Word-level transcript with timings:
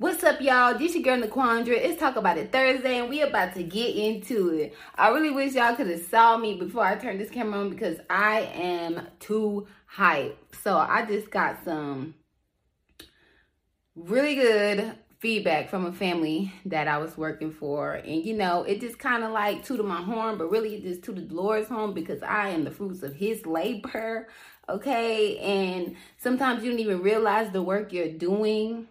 What's 0.00 0.24
up, 0.24 0.40
y'all? 0.40 0.78
This 0.78 0.94
is 0.94 1.04
your 1.04 1.18
girl 1.18 1.28
Naquandra. 1.28 1.72
It's 1.72 2.00
Talk 2.00 2.16
About 2.16 2.38
It 2.38 2.50
Thursday, 2.50 3.00
and 3.00 3.10
we 3.10 3.20
about 3.20 3.52
to 3.52 3.62
get 3.62 3.94
into 3.94 4.48
it. 4.48 4.74
I 4.94 5.10
really 5.10 5.28
wish 5.28 5.52
y'all 5.52 5.76
could 5.76 5.90
have 5.90 6.06
saw 6.06 6.38
me 6.38 6.54
before 6.54 6.82
I 6.82 6.96
turned 6.96 7.20
this 7.20 7.28
camera 7.28 7.60
on 7.60 7.68
because 7.68 7.98
I 8.08 8.50
am 8.54 9.08
too 9.18 9.66
hyped. 9.94 10.36
So 10.62 10.78
I 10.78 11.04
just 11.04 11.30
got 11.30 11.62
some 11.66 12.14
really 13.94 14.36
good 14.36 14.94
feedback 15.18 15.68
from 15.68 15.84
a 15.84 15.92
family 15.92 16.50
that 16.64 16.88
I 16.88 16.96
was 16.96 17.18
working 17.18 17.52
for. 17.52 17.92
And 17.92 18.24
you 18.24 18.32
know, 18.32 18.62
it 18.62 18.80
just 18.80 18.98
kind 18.98 19.22
of 19.22 19.32
like 19.32 19.66
tooted 19.66 19.84
my 19.84 20.00
horn, 20.00 20.38
but 20.38 20.50
really 20.50 20.76
it 20.76 20.82
just 20.82 21.02
tooted 21.02 21.28
the 21.28 21.34
Lord's 21.34 21.68
horn 21.68 21.92
because 21.92 22.22
I 22.22 22.48
am 22.48 22.64
the 22.64 22.70
fruits 22.70 23.02
of 23.02 23.14
his 23.14 23.44
labor. 23.44 24.28
Okay. 24.66 25.36
And 25.36 25.94
sometimes 26.16 26.64
you 26.64 26.70
don't 26.70 26.80
even 26.80 27.02
realize 27.02 27.50
the 27.50 27.60
work 27.60 27.92
you're 27.92 28.08
doing 28.08 28.88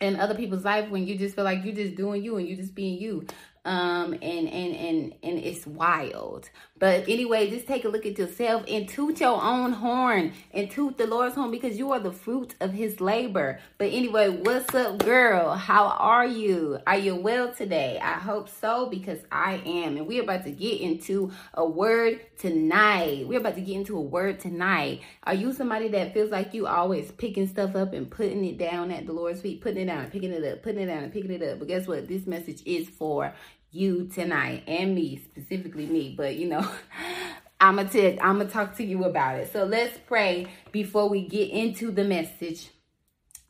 in 0.00 0.20
other 0.20 0.34
people's 0.34 0.64
life 0.64 0.90
when 0.90 1.06
you 1.06 1.16
just 1.16 1.34
feel 1.34 1.44
like 1.44 1.64
you're 1.64 1.74
just 1.74 1.96
doing 1.96 2.22
you 2.22 2.36
and 2.36 2.48
you 2.48 2.56
just 2.56 2.74
being 2.74 2.98
you. 3.00 3.26
Um 3.64 4.12
and 4.12 4.48
and 4.48 4.76
and 4.76 5.14
and 5.22 5.38
it's 5.38 5.66
wild 5.66 6.50
but 6.78 7.08
anyway 7.08 7.48
just 7.48 7.66
take 7.66 7.84
a 7.84 7.88
look 7.88 8.04
at 8.04 8.18
yourself 8.18 8.64
and 8.68 8.88
toot 8.88 9.20
your 9.20 9.42
own 9.42 9.72
horn 9.72 10.32
and 10.52 10.70
toot 10.70 10.98
the 10.98 11.06
lord's 11.06 11.34
horn 11.34 11.50
because 11.50 11.78
you 11.78 11.92
are 11.92 12.00
the 12.00 12.12
fruit 12.12 12.54
of 12.60 12.72
his 12.72 13.00
labor. 13.00 13.58
But 13.78 13.92
anyway 13.92 14.28
what's 14.28 14.74
up 14.74 14.98
girl? 14.98 15.54
How 15.54 15.86
are 15.86 16.26
you? 16.26 16.78
Are 16.86 16.98
you 16.98 17.16
well 17.16 17.52
today? 17.52 17.98
I 18.02 18.14
hope 18.14 18.48
so 18.48 18.86
because 18.86 19.20
i 19.32 19.60
am. 19.64 19.96
And 19.96 20.06
we're 20.06 20.22
about 20.22 20.44
to 20.44 20.50
get 20.50 20.80
into 20.80 21.30
a 21.54 21.64
word 21.64 22.20
tonight. 22.38 23.26
We're 23.26 23.40
about 23.40 23.54
to 23.54 23.60
get 23.60 23.76
into 23.76 23.96
a 23.96 24.00
word 24.00 24.40
tonight. 24.40 25.00
Are 25.24 25.34
you 25.34 25.52
somebody 25.52 25.88
that 25.88 26.12
feels 26.12 26.30
like 26.30 26.52
you 26.52 26.66
always 26.66 27.10
picking 27.12 27.46
stuff 27.46 27.74
up 27.74 27.92
and 27.92 28.10
putting 28.10 28.44
it 28.44 28.58
down 28.58 28.90
at 28.90 29.06
the 29.06 29.12
lord's 29.12 29.40
feet 29.40 29.60
putting 29.60 29.82
it 29.82 29.86
down 29.86 30.10
picking 30.10 30.32
it 30.32 30.44
up 30.44 30.62
putting 30.62 30.82
it 30.82 30.86
down 30.86 31.04
and 31.04 31.12
picking 31.12 31.30
it 31.30 31.42
up? 31.42 31.58
But 31.58 31.68
guess 31.68 31.86
what? 31.86 32.08
This 32.08 32.26
message 32.26 32.62
is 32.66 32.88
for 32.88 33.32
you 33.76 34.06
tonight 34.08 34.64
and 34.66 34.94
me, 34.94 35.18
specifically 35.18 35.86
me, 35.86 36.14
but 36.16 36.36
you 36.36 36.48
know, 36.48 36.68
I'm 37.60 37.76
gonna 37.76 37.88
t- 37.88 38.18
I'm 38.20 38.38
gonna 38.38 38.50
talk 38.50 38.76
to 38.76 38.84
you 38.84 39.04
about 39.04 39.38
it. 39.38 39.52
So 39.52 39.64
let's 39.64 39.98
pray 40.06 40.46
before 40.72 41.08
we 41.08 41.22
get 41.26 41.50
into 41.50 41.90
the 41.90 42.04
message. 42.04 42.70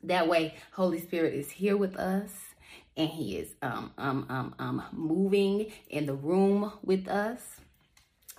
That 0.03 0.29
way, 0.29 0.55
Holy 0.73 1.01
Spirit 1.01 1.35
is 1.35 1.51
here 1.51 1.77
with 1.77 1.97
us 1.97 2.31
and 2.97 3.09
he 3.09 3.37
is 3.37 3.55
um 3.63 3.93
um 3.99 4.27
um 4.29 4.55
um 4.59 4.83
moving 4.93 5.67
in 5.91 6.07
the 6.07 6.15
room 6.15 6.73
with 6.83 7.09
us 7.09 7.43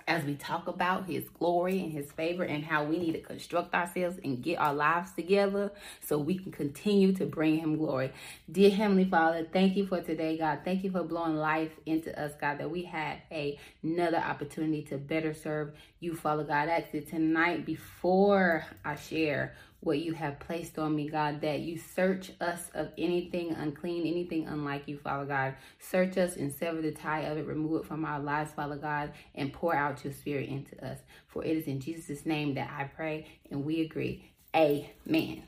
as 0.08 0.24
we 0.24 0.34
talk 0.34 0.68
about 0.68 1.06
his 1.06 1.28
glory 1.38 1.80
and 1.80 1.92
his 1.92 2.10
favor 2.12 2.42
and 2.44 2.64
how 2.64 2.84
we 2.84 2.98
need 2.98 3.12
to 3.12 3.20
construct 3.20 3.74
ourselves 3.74 4.18
and 4.24 4.42
get 4.42 4.56
our 4.58 4.74
lives 4.74 5.12
together 5.12 5.70
so 6.00 6.18
we 6.18 6.38
can 6.38 6.50
continue 6.50 7.12
to 7.12 7.26
bring 7.26 7.58
him 7.58 7.76
glory. 7.76 8.12
Dear 8.50 8.70
Heavenly 8.70 9.04
Father, 9.04 9.46
thank 9.52 9.76
you 9.76 9.86
for 9.86 10.00
today, 10.00 10.38
God. 10.38 10.60
Thank 10.64 10.82
you 10.84 10.90
for 10.90 11.04
blowing 11.04 11.36
life 11.36 11.72
into 11.86 12.18
us, 12.20 12.32
God, 12.40 12.58
that 12.58 12.70
we 12.70 12.84
had 12.84 13.18
a, 13.30 13.58
another 13.84 14.18
opportunity 14.18 14.82
to 14.84 14.98
better 14.98 15.34
serve 15.34 15.72
you, 16.00 16.16
Father 16.16 16.44
God. 16.44 16.70
I 16.70 16.80
ask 16.80 16.94
it 16.94 17.08
tonight 17.08 17.66
before 17.66 18.64
I 18.84 18.96
share 18.96 19.54
what 19.80 20.00
you 20.00 20.12
have 20.12 20.40
placed 20.40 20.78
on 20.78 20.94
me, 20.94 21.08
God, 21.08 21.40
that 21.42 21.60
you 21.60 21.78
search 21.78 22.32
us 22.40 22.68
of 22.74 22.88
anything 22.98 23.52
unclean, 23.52 24.06
anything 24.06 24.46
unlike 24.48 24.88
you, 24.88 24.98
Father 24.98 25.24
God. 25.24 25.54
Search 25.78 26.18
us 26.18 26.36
and 26.36 26.52
sever 26.52 26.82
the 26.82 26.90
tie 26.90 27.22
of 27.22 27.38
it, 27.38 27.46
remove 27.46 27.82
it 27.82 27.86
from 27.86 28.04
our 28.04 28.18
lives, 28.18 28.52
Father 28.52 28.76
God, 28.76 29.12
and 29.34 29.52
pour 29.52 29.74
out 29.74 30.02
your 30.02 30.12
spirit 30.12 30.48
into 30.48 30.84
us. 30.84 30.98
For 31.28 31.44
it 31.44 31.56
is 31.56 31.66
in 31.66 31.80
Jesus' 31.80 32.26
name 32.26 32.54
that 32.54 32.70
I 32.76 32.84
pray 32.84 33.28
and 33.50 33.64
we 33.64 33.82
agree. 33.82 34.32
Amen. 34.54 35.44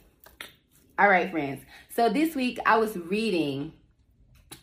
All 0.98 1.08
right, 1.08 1.30
friends. 1.30 1.62
So 1.88 2.08
this 2.08 2.36
week 2.36 2.58
I 2.64 2.76
was 2.76 2.96
reading, 2.96 3.72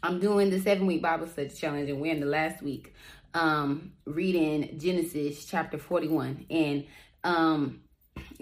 I'm 0.02 0.20
doing 0.20 0.50
the 0.50 0.62
seven 0.62 0.86
week 0.86 1.02
Bible 1.02 1.28
study 1.28 1.50
challenge, 1.50 1.90
and 1.90 2.00
we're 2.00 2.14
in 2.14 2.20
the 2.20 2.26
last 2.26 2.62
week 2.62 2.94
um 3.34 3.92
reading 4.06 4.80
Genesis 4.80 5.46
chapter 5.46 5.78
41. 5.78 6.46
And 6.50 6.86
um 7.24 7.82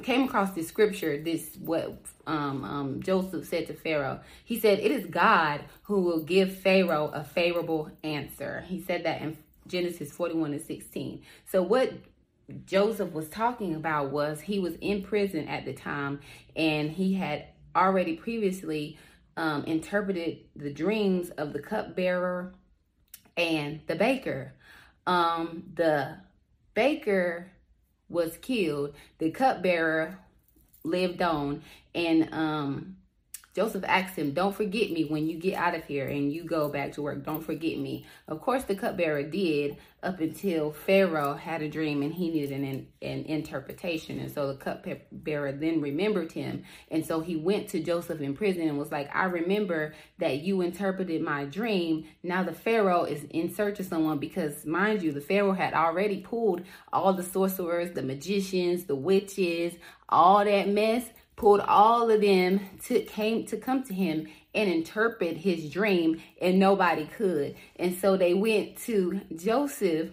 came 0.04 0.24
across 0.24 0.52
this 0.52 0.68
scripture, 0.68 1.18
this 1.18 1.56
what 1.60 1.98
um, 2.28 2.64
um, 2.64 3.02
Joseph 3.02 3.48
said 3.48 3.68
to 3.68 3.74
Pharaoh. 3.74 4.20
He 4.44 4.60
said, 4.60 4.80
It 4.80 4.92
is 4.92 5.06
God 5.06 5.62
who 5.84 6.02
will 6.02 6.24
give 6.24 6.58
Pharaoh 6.58 7.12
a 7.14 7.24
favorable 7.24 7.92
answer. 8.04 8.66
He 8.68 8.82
said 8.82 9.06
that 9.06 9.22
in 9.22 9.38
Genesis 9.68 10.12
41 10.12 10.54
and 10.54 10.62
16. 10.62 11.22
So, 11.46 11.62
what 11.64 11.94
Joseph 12.66 13.12
was 13.14 13.30
talking 13.30 13.76
about 13.76 14.12
was 14.12 14.42
he 14.42 14.60
was 14.60 14.76
in 14.76 15.02
prison 15.02 15.48
at 15.48 15.66
the 15.66 15.74
time 15.74 16.20
and 16.56 16.92
he 16.92 17.14
had 17.14 17.46
already 17.76 18.16
previously 18.16 18.98
um, 19.38 19.64
interpreted 19.66 20.40
the 20.56 20.72
dreams 20.72 21.30
of 21.32 21.54
the 21.54 21.60
cupbearer 21.60 22.54
and 23.36 23.82
the 23.88 23.96
baker. 23.96 24.54
Um, 25.08 25.64
the 25.74 26.18
baker 26.74 27.52
was 28.10 28.38
killed, 28.38 28.94
the 29.18 29.32
cupbearer 29.32 30.20
lived 30.84 31.22
on, 31.22 31.62
and 31.94 32.34
um, 32.34 32.98
Joseph 33.56 33.86
asked 33.88 34.18
him, 34.18 34.32
Don't 34.34 34.54
forget 34.54 34.92
me 34.92 35.06
when 35.06 35.28
you 35.28 35.38
get 35.38 35.56
out 35.56 35.76
of 35.76 35.86
here 35.86 36.08
and 36.08 36.32
you 36.32 36.44
go 36.44 36.68
back 36.68 36.92
to 36.94 37.02
work. 37.02 37.24
Don't 37.24 37.42
forget 37.42 37.78
me. 37.78 38.06
Of 38.28 38.42
course, 38.42 38.66
the 38.66 38.76
cupbearer 38.76 39.24
did 39.24 39.78
up 40.04 40.20
until 40.20 40.74
Pharaoh 40.74 41.36
had 41.36 41.62
a 41.62 41.70
dream 41.70 42.04
and 42.04 42.14
he 42.14 42.30
needed 42.30 42.52
an, 42.52 42.88
an 43.02 43.24
interpretation. 43.26 44.20
And 44.20 44.30
so 44.30 44.48
the 44.48 44.56
cupbearer 44.56 45.54
then 45.54 45.80
remembered 45.80 46.34
him. 46.34 46.66
And 46.92 47.06
so 47.06 47.22
he 47.22 47.38
went 47.38 47.70
to 47.70 47.80
Joseph 47.82 48.20
in 48.20 48.36
prison 48.36 48.68
and 48.68 48.78
was 48.78 48.92
like, 48.92 49.10
I 49.16 49.24
remember 49.24 49.94
that 50.20 50.42
you 50.42 50.60
interpreted 50.60 51.22
my 51.22 51.46
dream. 51.46 52.08
Now 52.24 52.44
the 52.44 52.54
Pharaoh 52.54 53.06
is 53.06 53.24
in 53.30 53.56
search 53.56 53.80
of 53.80 53.86
someone 53.86 54.20
because, 54.20 54.66
mind 54.66 55.02
you, 55.02 55.14
the 55.14 55.22
Pharaoh 55.22 55.54
had 55.54 55.74
already 55.74 56.20
pulled 56.20 56.64
all 56.92 57.14
the 57.14 57.24
sorcerers, 57.24 57.92
the 57.92 58.04
magicians, 58.04 58.84
the 58.84 58.96
witches, 58.96 59.76
all 60.10 60.44
that 60.44 60.68
mess 60.68 61.06
pulled 61.36 61.60
all 61.62 62.10
of 62.10 62.22
them 62.22 62.62
to 62.86 63.02
came 63.02 63.46
to 63.46 63.58
come 63.58 63.84
to 63.84 63.94
him 63.94 64.28
and 64.54 64.70
interpret 64.70 65.38
his 65.38 65.70
dream 65.70 66.22
and 66.42 66.60
nobody 66.60 67.06
could. 67.06 67.56
And 67.76 67.96
so 67.98 68.16
they 68.16 68.34
went 68.34 68.78
to 68.84 69.22
joseph 69.36 70.12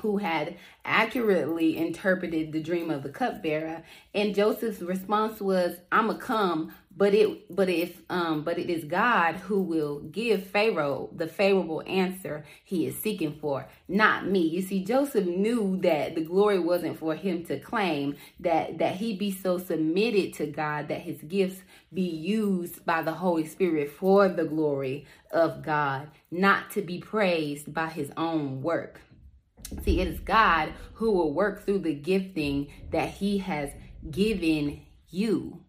who 0.00 0.18
had 0.18 0.56
accurately 0.84 1.76
interpreted 1.76 2.52
the 2.52 2.62
dream 2.62 2.90
of 2.90 3.02
the 3.02 3.08
cupbearer. 3.08 3.82
And 4.14 4.34
joseph's 4.34 4.80
response 4.80 5.40
was 5.40 5.76
i'ma 5.92 6.14
come 6.14 6.72
but 6.96 7.14
it 7.14 7.54
but 7.54 7.68
if 7.68 8.02
um 8.10 8.42
but 8.42 8.58
it 8.58 8.68
is 8.68 8.84
god 8.84 9.36
who 9.36 9.60
will 9.62 10.00
give 10.00 10.44
pharaoh 10.46 11.08
the 11.14 11.26
favorable 11.26 11.82
answer 11.86 12.44
he 12.64 12.86
is 12.86 12.96
seeking 12.98 13.32
for 13.40 13.66
not 13.88 14.26
me. 14.26 14.40
You 14.40 14.62
see 14.62 14.84
joseph 14.84 15.26
knew 15.26 15.78
that 15.82 16.14
the 16.14 16.24
glory 16.24 16.58
wasn't 16.58 16.98
for 16.98 17.14
him 17.14 17.44
to 17.44 17.58
claim 17.60 18.16
that 18.40 18.78
that 18.78 18.96
he 18.96 19.16
be 19.16 19.30
so 19.30 19.58
submitted 19.58 20.34
to 20.34 20.46
god 20.46 20.88
that 20.88 21.00
his 21.00 21.22
gifts 21.22 21.62
be 21.92 22.02
used 22.02 22.84
by 22.84 23.02
the 23.02 23.12
holy 23.12 23.46
spirit 23.46 23.90
for 23.90 24.28
the 24.28 24.44
glory 24.44 25.06
of 25.30 25.62
god 25.62 26.08
not 26.30 26.70
to 26.70 26.82
be 26.82 26.98
praised 26.98 27.72
by 27.72 27.88
his 27.88 28.10
own 28.16 28.62
work 28.62 29.00
see 29.82 30.00
it 30.00 30.08
is 30.08 30.20
god 30.20 30.72
who 30.94 31.10
will 31.10 31.32
work 31.32 31.64
through 31.64 31.78
the 31.78 31.94
gifting 31.94 32.68
that 32.90 33.08
he 33.08 33.38
has 33.38 33.70
given 34.10 34.80
you 35.10 35.60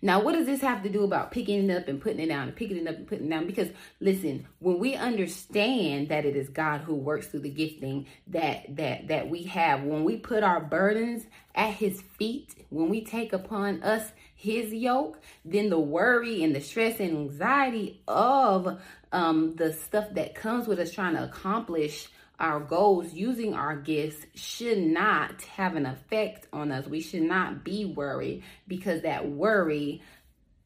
now, 0.00 0.22
what 0.22 0.32
does 0.32 0.46
this 0.46 0.60
have 0.60 0.82
to 0.82 0.88
do 0.88 1.02
about 1.04 1.30
picking 1.30 1.68
it 1.68 1.76
up 1.76 1.88
and 1.88 2.00
putting 2.00 2.20
it 2.20 2.28
down 2.28 2.48
and 2.48 2.56
picking 2.56 2.76
it 2.76 2.86
up 2.86 2.96
and 2.96 3.06
putting 3.06 3.26
it 3.26 3.30
down? 3.30 3.46
Because 3.46 3.68
listen, 4.00 4.46
when 4.58 4.78
we 4.78 4.94
understand 4.94 6.08
that 6.08 6.24
it 6.24 6.36
is 6.36 6.48
God 6.48 6.82
who 6.82 6.94
works 6.94 7.26
through 7.26 7.40
the 7.40 7.50
gifting 7.50 8.06
that 8.28 8.76
that 8.76 9.08
that 9.08 9.28
we 9.28 9.44
have, 9.44 9.82
when 9.82 10.04
we 10.04 10.16
put 10.16 10.42
our 10.42 10.60
burdens 10.60 11.26
at 11.54 11.74
his 11.74 12.00
feet, 12.00 12.54
when 12.70 12.88
we 12.88 13.04
take 13.04 13.32
upon 13.32 13.82
us 13.82 14.12
his 14.34 14.72
yoke, 14.72 15.20
then 15.44 15.68
the 15.68 15.80
worry 15.80 16.44
and 16.44 16.54
the 16.54 16.60
stress 16.60 17.00
and 17.00 17.10
anxiety 17.10 18.02
of 18.06 18.80
um, 19.10 19.56
the 19.56 19.72
stuff 19.72 20.06
that 20.12 20.34
comes 20.34 20.68
with 20.68 20.78
us 20.78 20.92
trying 20.92 21.14
to 21.14 21.24
accomplish 21.24 22.08
our 22.38 22.60
goals 22.60 23.12
using 23.12 23.54
our 23.54 23.76
gifts 23.76 24.24
should 24.34 24.78
not 24.78 25.42
have 25.42 25.74
an 25.74 25.86
effect 25.86 26.46
on 26.52 26.70
us. 26.70 26.86
We 26.86 27.00
should 27.00 27.22
not 27.22 27.64
be 27.64 27.84
worried 27.84 28.44
because 28.66 29.02
that 29.02 29.28
worry 29.28 30.02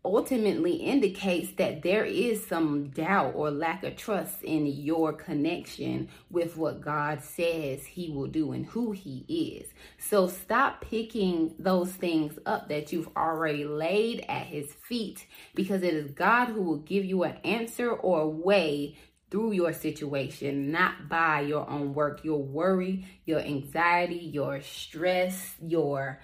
ultimately 0.05 0.75
indicates 0.75 1.53
that 1.53 1.83
there 1.83 2.05
is 2.05 2.45
some 2.47 2.89
doubt 2.89 3.35
or 3.37 3.51
lack 3.51 3.85
of 3.85 3.97
trust 3.97 4.43
in 4.43 4.67
your 4.67 5.13
connection 5.13 6.09
with 6.29 6.57
what 6.57 6.81
God 6.81 7.23
says 7.23 7.87
He 7.87 8.11
will 8.11 8.27
do 8.27 8.53
and 8.53 8.67
who 8.67 8.91
He 8.91 9.25
is. 9.29 9.69
So 9.99 10.27
stop 10.27 10.81
picking 10.81 11.55
those 11.59 11.93
things 11.93 12.39
up 12.47 12.69
that 12.69 12.93
you've 12.93 13.11
already 13.17 13.65
laid 13.65 14.25
at 14.29 14.47
His 14.47 14.73
feet 14.73 15.27
because 15.55 15.83
it 15.83 15.95
is 15.95 16.11
God 16.11 16.47
who 16.47 16.63
will 16.63 16.79
give 16.79 17.05
you 17.05 17.23
an 17.23 17.37
answer 17.45 17.93
or 17.93 18.23
a 18.23 18.29
way 18.29 18.97
through 19.33 19.53
your 19.53 19.73
situation, 19.73 20.71
not 20.71 21.09
by 21.09 21.41
your 21.41 21.69
own 21.69 21.95
work. 21.95 22.23
Your 22.23 22.43
worry, 22.43 23.07
your 23.25 23.41
anxiety, 23.41 24.17
your 24.17 24.61
stress, 24.61 25.57
your 25.61 26.21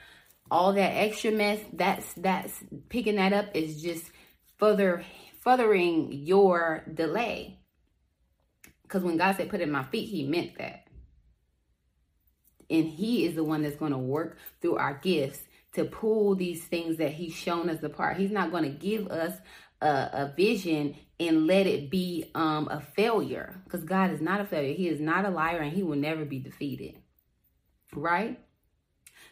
all 0.50 0.75
that 0.75 0.90
extra 0.90 1.31
mess, 1.31 1.58
that's 1.72 2.12
that's 2.12 2.62
picking 2.90 3.16
that 3.16 3.32
up 3.32 3.46
is 3.56 3.82
just 3.82 4.10
further 4.58 5.02
furthering 5.40 6.12
your 6.12 6.84
delay. 6.93 7.58
Because 8.82 9.02
when 9.02 9.16
God 9.16 9.37
said 9.37 9.49
put 9.49 9.62
in 9.62 9.70
my 9.70 9.84
feet, 9.84 10.10
he 10.10 10.26
meant 10.26 10.58
that. 10.58 10.84
And 12.69 12.87
he 12.87 13.25
is 13.25 13.34
the 13.34 13.44
one 13.44 13.62
that's 13.62 13.76
going 13.76 13.93
to 13.93 13.99
work 13.99 14.37
through 14.60 14.76
our 14.76 14.94
gifts 14.94 15.40
to 15.72 15.87
pull 15.87 16.34
these 16.34 16.62
things 16.64 16.99
that 16.99 17.12
he's 17.12 17.34
shown 17.34 17.70
us 17.70 17.82
apart. 17.82 18.19
He's 18.19 18.31
not 18.31 18.50
going 18.50 18.64
to 18.64 18.69
give 18.69 19.08
us 19.08 19.32
a, 19.80 20.10
a 20.12 20.32
vision 20.36 20.96
and 21.20 21.46
let 21.46 21.66
it 21.66 21.90
be 21.90 22.30
um, 22.34 22.69
a 22.70 22.80
failure 22.80 23.60
because 23.64 23.84
God 23.84 24.12
is 24.12 24.20
not 24.20 24.40
a 24.40 24.44
failure. 24.44 24.75
He 24.75 24.88
is 24.88 25.00
not 25.00 25.25
a 25.25 25.30
liar 25.30 25.58
and 25.58 25.72
he 25.72 25.82
will 25.82 25.96
never 25.96 26.25
be 26.25 26.38
defeated. 26.38 26.96
Right? 27.94 28.38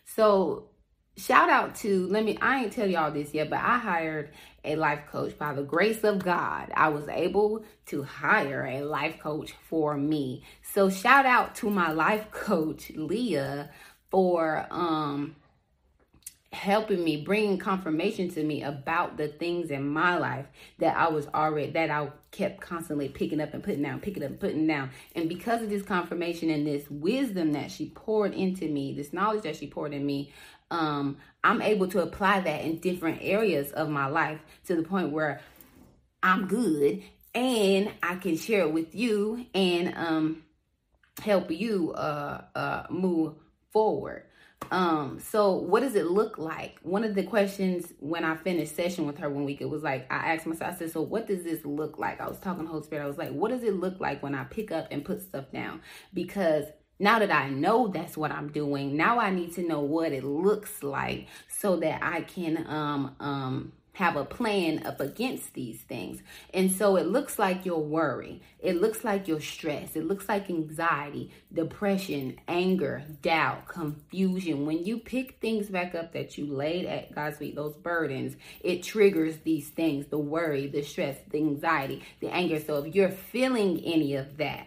So, 0.05 0.71
shout 1.17 1.51
out 1.51 1.75
to, 1.77 2.07
let 2.09 2.25
me, 2.25 2.39
I 2.41 2.65
ain't 2.65 2.73
tell 2.73 2.89
y'all 2.89 3.11
this 3.11 3.35
yet, 3.35 3.51
but 3.51 3.61
I 3.61 3.79
hired 3.79 4.31
a 4.65 4.77
life 4.77 5.01
coach 5.11 5.39
by 5.39 5.53
the 5.53 5.63
grace 5.63 6.05
of 6.05 6.25
God. 6.25 6.73
I 6.75 6.89
was 6.89 7.09
able 7.09 7.65
to 7.87 8.03
hire 8.03 8.67
a 8.67 8.83
life 8.83 9.19
coach 9.21 9.55
for 9.69 9.97
me. 9.97 10.45
So, 10.63 10.91
shout 10.91 11.27
out 11.27 11.55
to 11.57 11.71
my 11.71 11.93
life 11.93 12.31
coach, 12.31 12.91
Leah, 12.95 13.71
for, 14.11 14.67
um, 14.71 15.37
helping 16.53 17.03
me 17.03 17.17
bringing 17.17 17.59
confirmation 17.59 18.29
to 18.31 18.43
me 18.43 18.63
about 18.63 19.17
the 19.17 19.29
things 19.29 19.71
in 19.71 19.87
my 19.87 20.17
life 20.17 20.47
that 20.79 20.97
I 20.97 21.09
was 21.09 21.27
already 21.29 21.73
that 21.73 21.91
I 21.91 22.11
kept 22.31 22.61
constantly 22.61 23.09
picking 23.09 23.41
up 23.41 23.53
and 23.53 23.63
putting 23.63 23.83
down 23.83 24.01
picking 24.01 24.23
up 24.23 24.31
and 24.31 24.41
putting 24.41 24.67
down. 24.67 24.91
And 25.15 25.29
because 25.29 25.63
of 25.63 25.71
this 25.71 25.83
confirmation 25.83 26.51
and 26.51 26.67
this 26.67 26.89
wisdom 26.89 27.53
that 27.53 27.71
she 27.71 27.91
poured 27.91 28.33
into 28.33 28.69
me 28.69 28.95
this 28.95 29.13
knowledge 29.13 29.43
that 29.43 29.57
she 29.57 29.67
poured 29.67 29.93
in 29.93 30.07
me 30.07 30.33
um 30.71 31.17
I'm 31.43 31.63
able 31.63 31.89
to 31.89 32.03
apply 32.03 32.41
that 32.41 32.65
in 32.65 32.79
different 32.79 33.21
areas 33.23 33.73
of 33.73 33.89
my 33.89 34.07
life 34.07 34.41
to 34.67 34.77
the 34.77 34.83
point 34.83 35.11
where 35.11 35.41
I'm 36.23 36.47
good 36.47 37.03
and 37.35 37.93
I 38.03 38.17
can 38.17 38.37
share 38.37 38.63
it 38.63 38.73
with 38.73 38.95
you 38.95 39.47
and 39.53 39.95
um 39.97 40.43
help 41.21 41.51
you 41.51 41.93
uh 41.93 42.45
uh 42.55 42.87
move 42.89 43.35
forward 43.73 44.26
um, 44.71 45.21
so 45.21 45.53
what 45.53 45.81
does 45.81 45.95
it 45.95 46.07
look 46.07 46.39
like? 46.39 46.79
One 46.83 47.05
of 47.05 47.15
the 47.15 47.23
questions 47.23 47.93
when 48.01 48.25
I 48.25 48.37
finished 48.37 48.75
session 48.75 49.07
with 49.07 49.19
her 49.19 49.31
one 49.31 49.45
week, 49.45 49.61
it 49.61 49.71
was 49.71 49.83
like 49.83 50.11
I 50.11 50.35
asked 50.35 50.47
myself, 50.47 50.75
I 50.75 50.79
said, 50.79 50.93
So 50.93 51.03
what 51.03 51.27
does 51.27 51.45
this 51.45 51.65
look 51.65 51.99
like? 51.99 52.21
I 52.21 52.29
was 52.29 52.39
talking 52.39 52.65
to 52.65 52.71
Holy 52.71 52.83
Spirit, 52.83 53.05
I 53.05 53.07
was 53.07 53.19
like, 53.19 53.31
what 53.31 53.51
does 53.51 53.63
it 53.63 53.75
look 53.75 54.01
like 54.01 54.23
when 54.23 54.35
I 54.35 54.45
pick 54.45 54.73
up 54.73 54.89
and 54.91 55.05
put 55.05 55.23
stuff 55.23 55.51
down? 55.53 55.83
Because 56.13 56.65
now 56.99 57.19
that 57.19 57.31
I 57.31 57.51
know 57.51 57.89
that's 57.89 58.17
what 58.17 58.33
I'm 58.33 58.51
doing, 58.51 58.97
now 58.97 59.21
I 59.21 59.31
need 59.31 59.55
to 59.55 59.63
know 59.63 59.81
what 59.81 60.13
it 60.13 60.25
looks 60.25 60.83
like 60.83 61.29
so 61.49 61.77
that 61.77 62.03
I 62.03 62.23
can 62.23 62.67
um 62.69 63.15
um 63.21 63.73
have 63.97 64.15
a 64.15 64.25
plan 64.27 64.87
up 64.87 65.01
against 65.01 65.55
these 65.55 65.81
things. 65.81 66.21
And 66.53 66.71
so 66.71 66.97
it 66.97 67.07
looks 67.07 67.39
like 67.39 67.65
your 67.65 67.83
worry, 67.83 68.43
it 68.61 68.79
looks 68.79 69.05
like 69.05 69.27
your 69.27 69.41
stress, 69.41 69.97
it 69.97 70.07
looks 70.07 70.29
like 70.29 70.51
anxiety, 70.51 71.33
depression, 71.51 72.39
anger, 72.47 73.05
doubt, 73.23 73.67
confusion. 73.69 74.67
When 74.67 74.85
you 74.85 74.99
pick 74.99 75.41
things 75.41 75.71
back 75.71 75.95
up 75.95 76.13
that 76.13 76.37
you 76.37 76.47
laid 76.47 76.85
at 76.85 77.15
God's 77.15 77.39
feet, 77.39 77.57
those 77.57 77.75
burdens, 77.75 78.37
it 78.61 78.83
triggers 78.83 79.39
these 79.45 79.71
things 79.71 80.07
the 80.09 80.19
worry, 80.19 80.67
the 80.67 80.83
stress, 80.83 81.17
the 81.31 81.39
anxiety, 81.39 82.03
the 82.21 82.29
anger. 82.29 82.61
So 82.61 82.85
if 82.85 82.95
you're 82.95 83.09
feeling 83.11 83.81
any 83.83 84.15
of 84.17 84.37
that, 84.37 84.67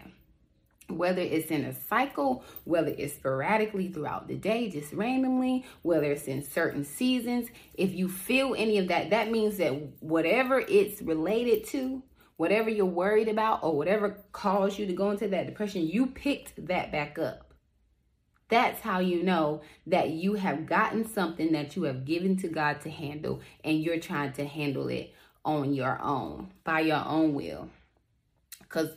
whether 0.96 1.22
it's 1.22 1.50
in 1.50 1.64
a 1.64 1.74
cycle, 1.74 2.44
whether 2.64 2.94
it's 2.96 3.14
sporadically 3.14 3.88
throughout 3.88 4.28
the 4.28 4.36
day, 4.36 4.70
just 4.70 4.92
randomly, 4.92 5.64
whether 5.82 6.10
it's 6.10 6.26
in 6.26 6.42
certain 6.42 6.84
seasons, 6.84 7.48
if 7.74 7.94
you 7.94 8.08
feel 8.08 8.54
any 8.56 8.78
of 8.78 8.88
that, 8.88 9.10
that 9.10 9.30
means 9.30 9.56
that 9.58 9.72
whatever 10.00 10.60
it's 10.60 11.02
related 11.02 11.64
to, 11.66 12.02
whatever 12.36 12.70
you're 12.70 12.86
worried 12.86 13.28
about, 13.28 13.62
or 13.62 13.76
whatever 13.76 14.18
caused 14.32 14.78
you 14.78 14.86
to 14.86 14.92
go 14.92 15.10
into 15.10 15.28
that 15.28 15.46
depression, 15.46 15.86
you 15.86 16.06
picked 16.06 16.66
that 16.66 16.90
back 16.90 17.18
up. 17.18 17.52
That's 18.48 18.80
how 18.80 18.98
you 18.98 19.22
know 19.22 19.62
that 19.86 20.10
you 20.10 20.34
have 20.34 20.66
gotten 20.66 21.06
something 21.06 21.52
that 21.52 21.76
you 21.76 21.84
have 21.84 22.04
given 22.04 22.36
to 22.38 22.48
God 22.48 22.80
to 22.80 22.90
handle, 22.90 23.40
and 23.62 23.80
you're 23.82 24.00
trying 24.00 24.32
to 24.32 24.44
handle 24.44 24.88
it 24.88 25.14
on 25.44 25.72
your 25.72 26.00
own, 26.02 26.52
by 26.64 26.80
your 26.80 27.02
own 27.06 27.34
will. 27.34 27.68
Because 28.58 28.90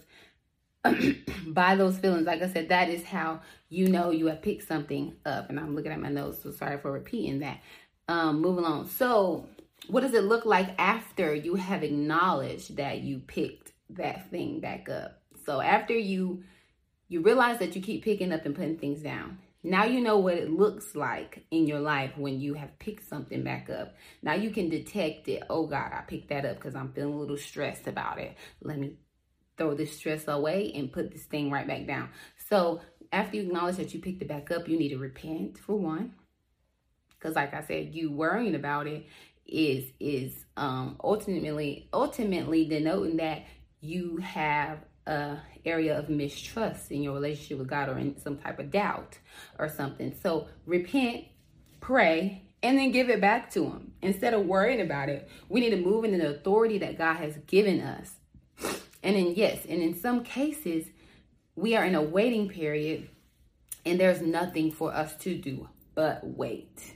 by 1.47 1.75
those 1.75 1.97
feelings. 1.97 2.25
Like 2.25 2.41
I 2.41 2.49
said, 2.49 2.69
that 2.69 2.89
is 2.89 3.03
how 3.03 3.41
you 3.69 3.87
know 3.87 4.11
you 4.11 4.27
have 4.27 4.41
picked 4.41 4.67
something 4.67 5.15
up. 5.25 5.49
And 5.49 5.59
I'm 5.59 5.75
looking 5.75 5.91
at 5.91 5.99
my 5.99 6.09
notes, 6.09 6.43
so 6.43 6.51
sorry 6.51 6.77
for 6.77 6.91
repeating 6.91 7.39
that. 7.39 7.59
Um, 8.07 8.41
moving 8.41 8.65
on. 8.65 8.87
So, 8.87 9.47
what 9.87 10.01
does 10.01 10.13
it 10.13 10.23
look 10.23 10.45
like 10.45 10.69
after 10.77 11.33
you 11.33 11.55
have 11.55 11.83
acknowledged 11.83 12.77
that 12.77 13.01
you 13.01 13.19
picked 13.19 13.73
that 13.91 14.29
thing 14.29 14.59
back 14.59 14.89
up? 14.89 15.21
So 15.45 15.61
after 15.61 15.93
you 15.93 16.43
you 17.09 17.21
realize 17.21 17.59
that 17.59 17.75
you 17.75 17.81
keep 17.81 18.03
picking 18.03 18.31
up 18.31 18.45
and 18.45 18.55
putting 18.55 18.77
things 18.77 19.01
down. 19.01 19.37
Now 19.61 19.85
you 19.85 20.01
know 20.01 20.17
what 20.17 20.33
it 20.35 20.49
looks 20.49 20.95
like 20.95 21.45
in 21.51 21.67
your 21.67 21.79
life 21.79 22.17
when 22.17 22.39
you 22.39 22.53
have 22.55 22.79
picked 22.79 23.07
something 23.07 23.43
back 23.43 23.69
up. 23.69 23.95
Now 24.21 24.33
you 24.33 24.49
can 24.49 24.69
detect 24.69 25.27
it. 25.27 25.43
Oh 25.49 25.67
God, 25.67 25.91
I 25.93 26.01
picked 26.01 26.29
that 26.29 26.45
up 26.45 26.55
because 26.55 26.75
I'm 26.75 26.91
feeling 26.91 27.13
a 27.13 27.19
little 27.19 27.37
stressed 27.37 27.87
about 27.87 28.19
it. 28.19 28.35
Let 28.61 28.77
me 28.77 28.97
throw 29.57 29.73
this 29.73 29.95
stress 29.97 30.27
away 30.27 30.71
and 30.75 30.91
put 30.91 31.11
this 31.11 31.25
thing 31.25 31.51
right 31.51 31.67
back 31.67 31.87
down. 31.87 32.09
So 32.49 32.81
after 33.11 33.37
you 33.37 33.43
acknowledge 33.43 33.77
that 33.77 33.93
you 33.93 33.99
picked 33.99 34.21
it 34.21 34.27
back 34.27 34.51
up, 34.51 34.67
you 34.67 34.77
need 34.77 34.89
to 34.89 34.97
repent 34.97 35.57
for 35.57 35.75
one. 35.75 36.15
Because 37.09 37.35
like 37.35 37.53
I 37.53 37.61
said, 37.61 37.93
you 37.93 38.11
worrying 38.11 38.55
about 38.55 38.87
it 38.87 39.05
is 39.45 39.91
is 39.99 40.45
um 40.55 40.97
ultimately 41.03 41.89
ultimately 41.91 42.65
denoting 42.65 43.17
that 43.17 43.43
you 43.81 44.15
have 44.17 44.79
a 45.05 45.37
area 45.65 45.97
of 45.97 46.09
mistrust 46.09 46.91
in 46.91 47.03
your 47.03 47.13
relationship 47.13 47.57
with 47.59 47.67
God 47.67 47.89
or 47.89 47.97
in 47.97 48.17
some 48.17 48.37
type 48.37 48.59
of 48.59 48.71
doubt 48.71 49.17
or 49.59 49.67
something. 49.69 50.15
So 50.21 50.47
repent, 50.65 51.25
pray, 51.81 52.43
and 52.61 52.77
then 52.77 52.91
give 52.91 53.09
it 53.09 53.19
back 53.21 53.51
to 53.51 53.65
him. 53.65 53.91
Instead 54.01 54.33
of 54.33 54.45
worrying 54.45 54.81
about 54.81 55.09
it, 55.09 55.29
we 55.49 55.59
need 55.59 55.71
to 55.71 55.77
move 55.77 56.05
in 56.05 56.17
the 56.17 56.29
authority 56.29 56.77
that 56.79 56.97
God 56.97 57.15
has 57.17 57.37
given 57.47 57.81
us 57.81 58.15
and 59.03 59.15
in 59.15 59.35
yes, 59.35 59.65
and 59.67 59.81
in 59.81 59.95
some 59.95 60.23
cases, 60.23 60.87
we 61.55 61.75
are 61.75 61.85
in 61.85 61.95
a 61.95 62.01
waiting 62.01 62.49
period 62.49 63.09
and 63.85 63.99
there's 63.99 64.21
nothing 64.21 64.71
for 64.71 64.93
us 64.93 65.15
to 65.17 65.37
do 65.37 65.67
but 65.95 66.21
wait. 66.23 66.95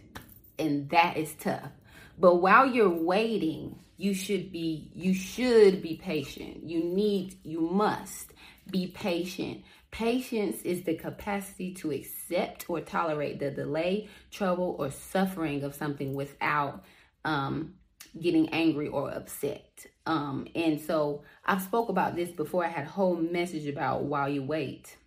And 0.57 0.89
that 0.89 1.17
is 1.17 1.33
tough. 1.35 1.69
But 2.17 2.35
while 2.35 2.65
you're 2.65 2.89
waiting, 2.89 3.79
you 3.97 4.13
should 4.13 4.51
be 4.51 4.91
you 4.95 5.13
should 5.13 5.81
be 5.81 5.95
patient. 5.95 6.63
You 6.63 6.83
need 6.83 7.35
you 7.43 7.61
must 7.61 8.33
be 8.69 8.87
patient. 8.87 9.63
Patience 9.91 10.61
is 10.63 10.83
the 10.83 10.95
capacity 10.95 11.73
to 11.75 11.91
accept 11.91 12.69
or 12.69 12.81
tolerate 12.81 13.39
the 13.39 13.51
delay, 13.51 14.09
trouble, 14.31 14.75
or 14.77 14.91
suffering 14.91 15.63
of 15.63 15.75
something 15.75 16.13
without 16.13 16.83
um, 17.23 17.75
getting 18.19 18.49
angry 18.49 18.87
or 18.87 19.11
upset. 19.11 19.85
Um, 20.05 20.47
and 20.55 20.79
so 20.79 21.23
I've 21.45 21.61
spoke 21.61 21.89
about 21.89 22.15
this 22.15 22.29
before. 22.29 22.65
I 22.65 22.69
had 22.69 22.85
a 22.85 22.89
whole 22.89 23.15
message 23.15 23.67
about 23.67 24.03
while 24.03 24.29
you 24.29 24.43
wait 24.43 24.97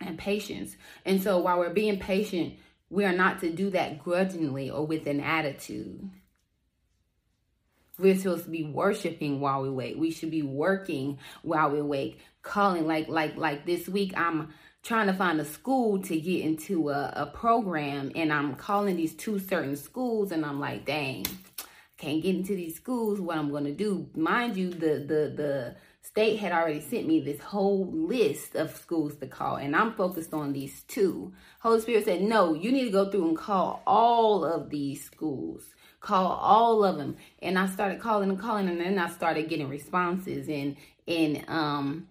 and 0.00 0.18
patience. 0.18 0.76
And 1.04 1.22
so 1.22 1.38
while 1.38 1.58
we're 1.58 1.70
being 1.70 1.98
patient, 1.98 2.54
we 2.90 3.04
are 3.04 3.12
not 3.12 3.40
to 3.40 3.50
do 3.50 3.70
that 3.70 4.02
grudgingly 4.02 4.70
or 4.70 4.86
with 4.86 5.06
an 5.06 5.20
attitude. 5.20 6.10
We're 7.98 8.16
supposed 8.16 8.44
to 8.44 8.50
be 8.50 8.64
worshiping 8.64 9.40
while 9.40 9.62
we 9.62 9.70
wait. 9.70 9.98
We 9.98 10.10
should 10.10 10.30
be 10.30 10.42
working 10.42 11.18
while 11.42 11.70
we 11.70 11.80
wait. 11.80 12.20
Calling 12.42 12.86
like 12.86 13.08
like 13.08 13.36
like 13.36 13.64
this 13.64 13.88
week 13.88 14.12
I'm 14.16 14.52
trying 14.82 15.06
to 15.06 15.12
find 15.12 15.40
a 15.40 15.44
school 15.44 16.02
to 16.02 16.20
get 16.20 16.44
into 16.44 16.90
a, 16.90 17.12
a 17.14 17.26
program 17.26 18.10
and 18.14 18.32
I'm 18.32 18.56
calling 18.56 18.96
these 18.96 19.14
two 19.14 19.38
certain 19.38 19.76
schools 19.76 20.32
and 20.32 20.44
I'm 20.44 20.58
like, 20.58 20.84
dang, 20.84 21.24
can't 22.02 22.22
get 22.22 22.34
into 22.34 22.56
these 22.56 22.74
schools, 22.74 23.20
what 23.20 23.38
I'm 23.38 23.50
going 23.50 23.64
to 23.64 23.72
do. 23.72 24.08
Mind 24.16 24.56
you, 24.56 24.70
the 24.70 24.94
the 25.06 25.32
the 25.36 25.76
state 26.02 26.40
had 26.40 26.50
already 26.50 26.80
sent 26.80 27.06
me 27.06 27.20
this 27.20 27.40
whole 27.40 27.86
list 27.92 28.56
of 28.56 28.76
schools 28.76 29.16
to 29.18 29.28
call, 29.28 29.56
and 29.56 29.76
I'm 29.76 29.94
focused 29.94 30.34
on 30.34 30.52
these 30.52 30.82
two. 30.82 31.32
Holy 31.60 31.80
Spirit 31.80 32.04
said, 32.04 32.22
No, 32.22 32.54
you 32.54 32.72
need 32.72 32.86
to 32.86 32.90
go 32.90 33.08
through 33.08 33.28
and 33.28 33.36
call 33.36 33.82
all 33.86 34.44
of 34.44 34.68
these 34.68 35.04
schools. 35.04 35.62
Call 36.00 36.32
all 36.32 36.84
of 36.84 36.96
them. 36.96 37.16
And 37.40 37.56
I 37.56 37.66
started 37.66 38.00
calling 38.00 38.30
and 38.30 38.40
calling, 38.40 38.68
and 38.68 38.80
then 38.80 38.98
I 38.98 39.08
started 39.08 39.48
getting 39.48 39.68
responses 39.68 40.48
and 40.48 40.76
and 41.06 41.44
um 41.48 42.08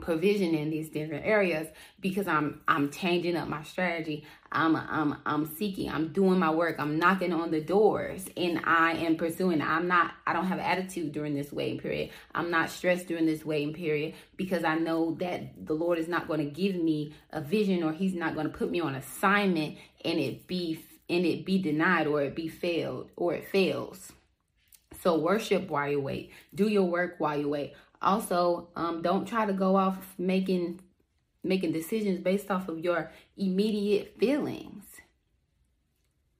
provision 0.00 0.54
in 0.54 0.70
these 0.70 0.88
different 0.88 1.26
areas 1.26 1.68
because 2.00 2.28
I'm 2.28 2.60
I'm 2.68 2.90
changing 2.90 3.36
up 3.36 3.48
my 3.48 3.62
strategy. 3.62 4.24
I'm 4.50 4.76
I'm 4.76 5.16
I'm 5.26 5.46
seeking. 5.46 5.90
I'm 5.90 6.08
doing 6.12 6.38
my 6.38 6.50
work. 6.50 6.76
I'm 6.78 6.98
knocking 6.98 7.32
on 7.32 7.50
the 7.50 7.60
doors 7.60 8.24
and 8.36 8.60
I 8.64 8.92
am 8.92 9.16
pursuing. 9.16 9.60
I'm 9.60 9.88
not 9.88 10.12
I 10.26 10.32
don't 10.32 10.46
have 10.46 10.58
attitude 10.58 11.12
during 11.12 11.34
this 11.34 11.52
waiting 11.52 11.78
period. 11.78 12.10
I'm 12.34 12.50
not 12.50 12.70
stressed 12.70 13.08
during 13.08 13.26
this 13.26 13.44
waiting 13.44 13.74
period 13.74 14.14
because 14.36 14.64
I 14.64 14.76
know 14.76 15.16
that 15.20 15.66
the 15.66 15.74
Lord 15.74 15.98
is 15.98 16.08
not 16.08 16.28
going 16.28 16.40
to 16.40 16.50
give 16.50 16.76
me 16.76 17.14
a 17.30 17.40
vision 17.40 17.82
or 17.82 17.92
he's 17.92 18.14
not 18.14 18.34
going 18.34 18.50
to 18.50 18.56
put 18.56 18.70
me 18.70 18.80
on 18.80 18.94
assignment 18.94 19.76
and 20.04 20.18
it 20.18 20.46
be 20.46 20.80
and 21.10 21.24
it 21.26 21.44
be 21.44 21.60
denied 21.60 22.06
or 22.06 22.22
it 22.22 22.34
be 22.34 22.48
failed 22.48 23.10
or 23.16 23.34
it 23.34 23.48
fails. 23.48 24.12
So 25.02 25.18
worship 25.18 25.68
while 25.68 25.90
you 25.90 26.00
wait. 26.00 26.32
Do 26.54 26.68
your 26.68 26.84
work 26.84 27.16
while 27.18 27.38
you 27.38 27.48
wait. 27.48 27.74
Also, 28.00 28.68
um, 28.76 29.02
don't 29.02 29.26
try 29.26 29.46
to 29.46 29.52
go 29.52 29.76
off 29.76 30.14
making 30.18 30.80
making 31.44 31.72
decisions 31.72 32.20
based 32.20 32.50
off 32.50 32.68
of 32.68 32.78
your 32.78 33.10
immediate 33.36 34.16
feelings. 34.18 34.84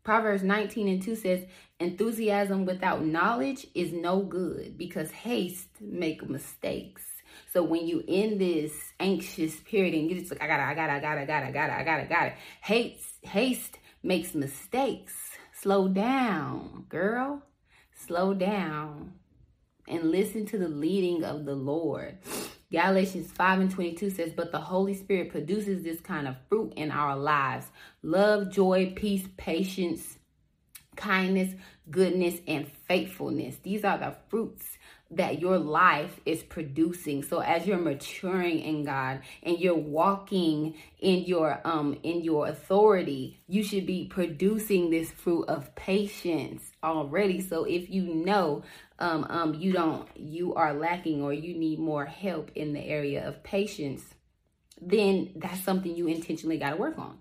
Proverbs 0.03 0.43
19 0.43 0.89
and 0.89 1.03
2 1.03 1.17
says, 1.17 1.45
Enthusiasm 1.81 2.65
without 2.65 3.05
knowledge 3.05 3.67
is 3.75 3.93
no 3.93 4.23
good 4.23 4.77
because 4.77 5.11
haste 5.11 5.69
make 5.81 6.29
mistakes. 6.29 7.05
So 7.53 7.63
when 7.63 7.87
you 7.87 8.03
in 8.07 8.39
this 8.39 8.73
anxious 8.99 9.57
period 9.61 9.95
and 9.95 10.11
you 10.11 10.19
just 10.19 10.31
like, 10.31 10.43
I 10.43 10.47
gotta, 10.47 10.63
I 10.65 10.75
gotta, 10.75 10.93
I 10.95 11.01
gotta, 11.01 11.21
I 11.21 11.25
gotta, 11.25 11.47
I 11.47 11.53
gotta, 11.53 11.73
I 11.75 11.85
gotta, 11.85 12.03
I 12.03 12.07
gotta, 12.07 12.35
haste, 12.63 13.25
haste 13.25 13.79
makes 14.03 14.35
mistakes. 14.35 15.15
Slow 15.53 15.89
down, 15.89 16.87
girl. 16.89 17.43
Slow 17.95 18.35
down 18.35 19.18
and 19.89 20.11
listen 20.11 20.47
to 20.47 20.59
the 20.59 20.69
leading 20.69 21.25
of 21.25 21.45
the 21.45 21.55
Lord. 21.55 22.19
Galatians 22.71 23.33
5 23.33 23.61
and 23.61 23.71
22 23.71 24.11
says, 24.11 24.33
But 24.37 24.53
the 24.53 24.61
Holy 24.61 24.95
Spirit 24.95 25.31
produces 25.31 25.83
this 25.83 26.01
kind 26.01 26.29
of 26.29 26.37
fruit 26.49 26.75
in 26.77 26.91
our 26.91 27.17
lives 27.17 27.67
love, 28.03 28.51
joy, 28.51 28.93
peace, 28.95 29.27
patience, 29.37 30.19
kindness, 30.97 31.55
goodness, 31.91 32.41
and 32.47 32.71
faithfulness. 32.87 33.57
These 33.63 33.85
are 33.85 33.97
the 33.97 34.17
fruits 34.29 34.79
that 35.11 35.41
your 35.41 35.59
life 35.59 36.21
is 36.27 36.43
producing 36.43 37.23
so 37.23 37.39
as 37.39 37.67
you're 37.67 37.79
maturing 37.79 38.61
in 38.61 38.85
god 38.85 39.21
and 39.43 39.59
you're 39.59 39.75
walking 39.75 40.75
in 41.01 41.25
your 41.25 41.61
um 41.65 41.99
in 42.03 42.23
your 42.23 42.47
authority 42.47 43.41
you 43.49 43.63
should 43.63 43.87
be 43.87 44.05
producing 44.05 44.91
this 44.91 45.11
fruit 45.11 45.45
of 45.45 45.75
patience 45.75 46.73
already 46.85 47.41
so 47.41 47.65
if 47.65 47.89
you 47.89 48.03
know 48.03 48.63
um 48.99 49.27
um 49.29 49.55
you 49.55 49.73
don't 49.73 50.09
you 50.17 50.55
are 50.55 50.75
lacking 50.75 51.23
or 51.23 51.33
you 51.33 51.57
need 51.57 51.79
more 51.79 52.05
help 52.05 52.51
in 52.55 52.73
the 52.73 52.81
area 52.81 53.27
of 53.27 53.43
patience 53.43 54.03
then 54.81 55.31
that's 55.37 55.63
something 55.63 55.95
you 55.95 56.07
intentionally 56.07 56.59
got 56.59 56.71
to 56.71 56.77
work 56.77 56.99
on 56.99 57.19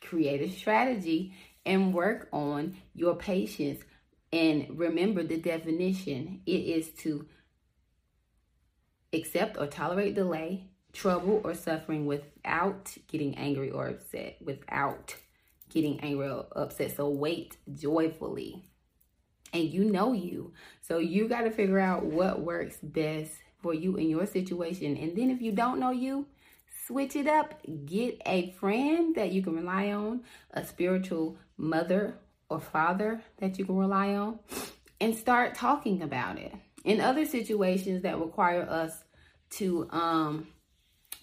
create 0.00 0.40
a 0.42 0.50
strategy 0.50 1.34
and 1.66 1.92
work 1.92 2.28
on 2.32 2.76
your 2.94 3.14
patience 3.14 3.82
and 4.32 4.78
remember 4.78 5.22
the 5.22 5.38
definition 5.38 6.40
it 6.46 6.50
is 6.50 6.90
to 6.90 7.26
accept 9.12 9.56
or 9.58 9.66
tolerate 9.66 10.14
delay, 10.14 10.68
trouble, 10.92 11.40
or 11.44 11.54
suffering 11.54 12.06
without 12.06 12.96
getting 13.08 13.36
angry 13.36 13.70
or 13.70 13.88
upset. 13.88 14.36
Without 14.44 15.16
getting 15.70 16.00
angry 16.00 16.28
or 16.28 16.46
upset. 16.52 16.96
So 16.96 17.08
wait 17.08 17.56
joyfully. 17.72 18.68
And 19.52 19.64
you 19.64 19.84
know 19.84 20.12
you. 20.12 20.52
So 20.82 20.98
you 20.98 21.28
got 21.28 21.42
to 21.42 21.50
figure 21.50 21.78
out 21.78 22.04
what 22.04 22.40
works 22.40 22.78
best 22.82 23.32
for 23.60 23.74
you 23.74 23.96
in 23.96 24.08
your 24.08 24.26
situation. 24.26 24.96
And 24.96 25.16
then 25.16 25.30
if 25.30 25.40
you 25.40 25.52
don't 25.52 25.80
know 25.80 25.90
you, 25.90 26.26
switch 26.86 27.16
it 27.16 27.26
up. 27.26 27.54
Get 27.86 28.20
a 28.26 28.50
friend 28.52 29.14
that 29.14 29.32
you 29.32 29.42
can 29.42 29.56
rely 29.56 29.92
on, 29.92 30.22
a 30.52 30.64
spiritual 30.64 31.36
mother 31.56 32.18
or 32.48 32.60
father 32.60 33.22
that 33.38 33.58
you 33.58 33.64
can 33.64 33.76
rely 33.76 34.14
on 34.14 34.38
and 35.00 35.14
start 35.14 35.54
talking 35.54 36.02
about 36.02 36.38
it. 36.38 36.54
In 36.84 37.00
other 37.00 37.26
situations 37.26 38.02
that 38.02 38.18
require 38.18 38.62
us 38.62 39.04
to 39.50 39.88
um, 39.90 40.46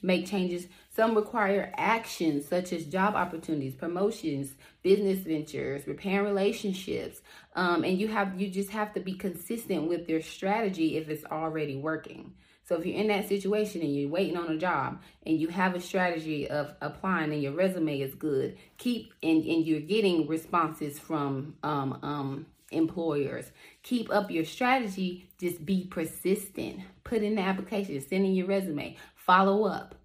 make 0.05 0.27
changes, 0.27 0.67
some 0.95 1.15
require 1.15 1.73
actions 1.75 2.47
such 2.47 2.71
as 2.71 2.85
job 2.85 3.15
opportunities, 3.15 3.73
promotions, 3.73 4.53
business 4.83 5.19
ventures, 5.19 5.87
repair 5.87 6.23
relationships, 6.23 7.21
um, 7.55 7.83
and 7.83 7.99
you 7.99 8.07
have 8.07 8.39
you 8.39 8.49
just 8.49 8.69
have 8.69 8.93
to 8.93 8.99
be 8.99 9.13
consistent 9.13 9.89
with 9.89 10.07
your 10.07 10.21
strategy 10.21 10.97
if 10.97 11.09
it's 11.09 11.25
already 11.25 11.75
working. 11.75 12.33
So 12.67 12.75
if 12.75 12.85
you're 12.85 12.97
in 12.97 13.07
that 13.07 13.27
situation 13.27 13.81
and 13.81 13.95
you're 13.95 14.09
waiting 14.09 14.37
on 14.37 14.49
a 14.49 14.57
job 14.57 15.01
and 15.25 15.39
you 15.39 15.49
have 15.49 15.75
a 15.75 15.79
strategy 15.79 16.49
of 16.49 16.73
applying 16.81 17.31
and 17.31 17.41
your 17.41 17.51
resume 17.51 17.99
is 17.99 18.15
good, 18.15 18.57
keep 18.77 19.13
and, 19.21 19.43
and 19.43 19.65
you're 19.65 19.81
getting 19.81 20.27
responses 20.27 20.97
from 20.97 21.55
um, 21.61 21.99
um, 22.01 22.45
employers. 22.71 23.51
Keep 23.83 24.11
up 24.11 24.31
your 24.31 24.45
strategy. 24.45 25.27
Just 25.39 25.65
be 25.65 25.85
persistent. 25.85 26.81
Put 27.03 27.21
in 27.21 27.35
the 27.35 27.41
application, 27.41 28.01
send 28.01 28.25
in 28.25 28.33
your 28.33 28.47
resume, 28.47 28.97
follow 29.25 29.65
up. 29.65 29.95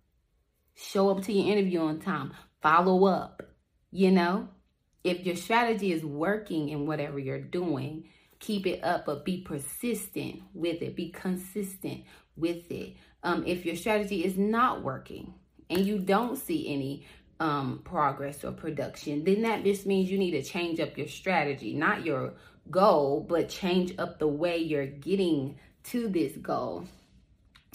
Show 0.74 1.10
up 1.10 1.22
to 1.24 1.32
your 1.32 1.52
interview 1.52 1.80
on 1.80 2.00
time. 2.00 2.32
Follow 2.62 3.06
up. 3.06 3.42
You 3.90 4.10
know, 4.10 4.48
if 5.04 5.26
your 5.26 5.36
strategy 5.36 5.92
is 5.92 6.04
working 6.04 6.68
in 6.68 6.86
whatever 6.86 7.18
you're 7.18 7.40
doing, 7.40 8.08
keep 8.38 8.66
it 8.66 8.82
up, 8.82 9.06
but 9.06 9.24
be 9.24 9.42
persistent 9.42 10.42
with 10.54 10.82
it. 10.82 10.96
Be 10.96 11.10
consistent 11.10 12.04
with 12.36 12.70
it. 12.70 12.96
Um, 13.22 13.44
if 13.46 13.66
your 13.66 13.76
strategy 13.76 14.24
is 14.24 14.38
not 14.38 14.82
working 14.82 15.34
and 15.68 15.80
you 15.80 15.98
don't 15.98 16.36
see 16.36 16.72
any 16.72 17.06
um, 17.38 17.80
progress 17.84 18.44
or 18.44 18.52
production, 18.52 19.24
then 19.24 19.42
that 19.42 19.64
just 19.64 19.86
means 19.86 20.10
you 20.10 20.18
need 20.18 20.32
to 20.32 20.42
change 20.42 20.80
up 20.80 20.96
your 20.96 21.08
strategy, 21.08 21.74
not 21.74 22.04
your 22.04 22.34
goal, 22.70 23.24
but 23.28 23.48
change 23.48 23.94
up 23.98 24.18
the 24.18 24.28
way 24.28 24.58
you're 24.58 24.86
getting 24.86 25.58
to 25.84 26.08
this 26.08 26.36
goal. 26.36 26.86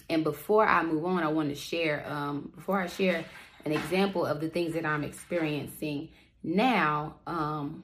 And 0.09 0.23
before 0.23 0.65
I 0.65 0.83
move 0.83 1.05
on, 1.05 1.23
I 1.23 1.27
want 1.27 1.49
to 1.49 1.55
share, 1.55 2.05
um, 2.07 2.51
before 2.55 2.79
I 2.79 2.87
share 2.87 3.25
an 3.65 3.71
example 3.71 4.25
of 4.25 4.39
the 4.39 4.49
things 4.49 4.73
that 4.73 4.85
I'm 4.85 5.03
experiencing 5.03 6.09
now, 6.43 7.15
um, 7.25 7.83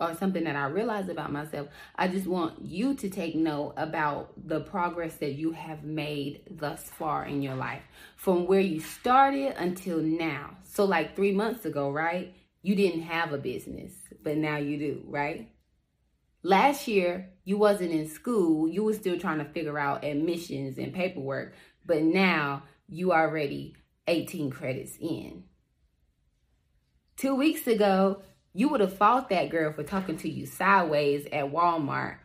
or 0.00 0.14
something 0.14 0.44
that 0.44 0.56
I 0.56 0.66
realize 0.66 1.08
about 1.08 1.32
myself, 1.32 1.68
I 1.96 2.08
just 2.08 2.26
want 2.26 2.60
you 2.62 2.94
to 2.94 3.08
take 3.08 3.34
note 3.34 3.74
about 3.76 4.32
the 4.48 4.60
progress 4.60 5.16
that 5.16 5.32
you 5.32 5.52
have 5.52 5.84
made 5.84 6.42
thus 6.50 6.90
far 6.90 7.24
in 7.24 7.42
your 7.42 7.54
life 7.54 7.82
from 8.16 8.46
where 8.46 8.60
you 8.60 8.80
started 8.80 9.54
until 9.56 9.98
now. 9.98 10.56
So, 10.64 10.84
like 10.84 11.14
three 11.14 11.32
months 11.32 11.64
ago, 11.64 11.90
right? 11.90 12.34
You 12.62 12.74
didn't 12.74 13.02
have 13.02 13.32
a 13.32 13.38
business, 13.38 13.92
but 14.22 14.36
now 14.36 14.56
you 14.56 14.78
do, 14.78 15.02
right? 15.06 15.48
Last 16.46 16.86
year, 16.86 17.30
you 17.44 17.56
wasn't 17.56 17.92
in 17.92 18.06
school. 18.06 18.68
You 18.68 18.84
were 18.84 18.92
still 18.92 19.18
trying 19.18 19.38
to 19.38 19.46
figure 19.46 19.78
out 19.78 20.04
admissions 20.04 20.76
and 20.76 20.92
paperwork, 20.92 21.54
but 21.86 22.02
now 22.02 22.64
you 22.86 23.12
already 23.12 23.76
18 24.06 24.50
credits 24.50 24.98
in. 25.00 25.44
Two 27.16 27.34
weeks 27.34 27.66
ago, 27.66 28.20
you 28.52 28.68
would 28.68 28.82
have 28.82 28.96
fought 28.96 29.30
that 29.30 29.48
girl 29.48 29.72
for 29.72 29.84
talking 29.84 30.18
to 30.18 30.28
you 30.28 30.44
sideways 30.44 31.24
at 31.32 31.50
Walmart. 31.50 32.18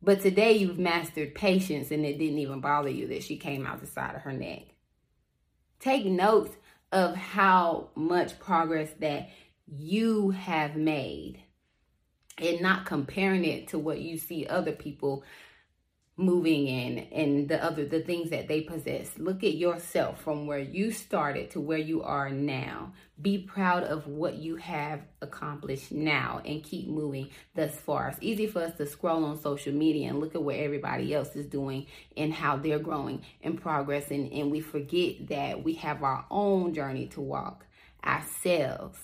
But 0.00 0.22
today 0.22 0.54
you've 0.54 0.78
mastered 0.78 1.34
patience 1.34 1.90
and 1.90 2.06
it 2.06 2.18
didn't 2.18 2.38
even 2.38 2.62
bother 2.62 2.88
you 2.88 3.08
that 3.08 3.22
she 3.22 3.36
came 3.36 3.66
out 3.66 3.80
the 3.80 3.86
side 3.86 4.14
of 4.14 4.22
her 4.22 4.32
neck. 4.32 4.62
Take 5.80 6.06
notes 6.06 6.56
of 6.92 7.14
how 7.14 7.90
much 7.94 8.38
progress 8.38 8.88
that 9.00 9.28
you 9.66 10.30
have 10.30 10.76
made 10.76 11.42
and 12.38 12.60
not 12.60 12.86
comparing 12.86 13.44
it 13.44 13.68
to 13.68 13.78
what 13.78 14.00
you 14.00 14.18
see 14.18 14.46
other 14.46 14.72
people 14.72 15.24
moving 16.20 16.66
in 16.66 16.98
and 17.12 17.48
the 17.48 17.62
other 17.64 17.84
the 17.84 18.00
things 18.00 18.30
that 18.30 18.46
they 18.46 18.60
possess. 18.60 19.18
Look 19.18 19.42
at 19.42 19.54
yourself 19.54 20.20
from 20.22 20.46
where 20.46 20.58
you 20.58 20.92
started 20.92 21.50
to 21.52 21.60
where 21.60 21.78
you 21.78 22.02
are 22.02 22.30
now. 22.30 22.92
Be 23.20 23.38
proud 23.38 23.84
of 23.84 24.06
what 24.06 24.36
you 24.36 24.56
have 24.56 25.00
accomplished 25.22 25.92
now 25.92 26.40
and 26.44 26.62
keep 26.62 26.88
moving 26.88 27.30
thus 27.54 27.74
far. 27.74 28.08
It's 28.08 28.18
easy 28.20 28.46
for 28.46 28.62
us 28.62 28.76
to 28.76 28.86
scroll 28.86 29.24
on 29.24 29.40
social 29.40 29.72
media 29.72 30.08
and 30.10 30.20
look 30.20 30.34
at 30.34 30.42
what 30.42 30.56
everybody 30.56 31.14
else 31.14 31.34
is 31.36 31.46
doing 31.46 31.86
and 32.16 32.32
how 32.32 32.56
they're 32.56 32.78
growing 32.78 33.24
and 33.42 33.60
progressing 33.60 34.32
and 34.32 34.50
we 34.50 34.60
forget 34.60 35.28
that 35.28 35.64
we 35.64 35.74
have 35.74 36.02
our 36.02 36.24
own 36.30 36.74
journey 36.74 37.06
to 37.08 37.20
walk 37.20 37.66
ourselves 38.04 38.98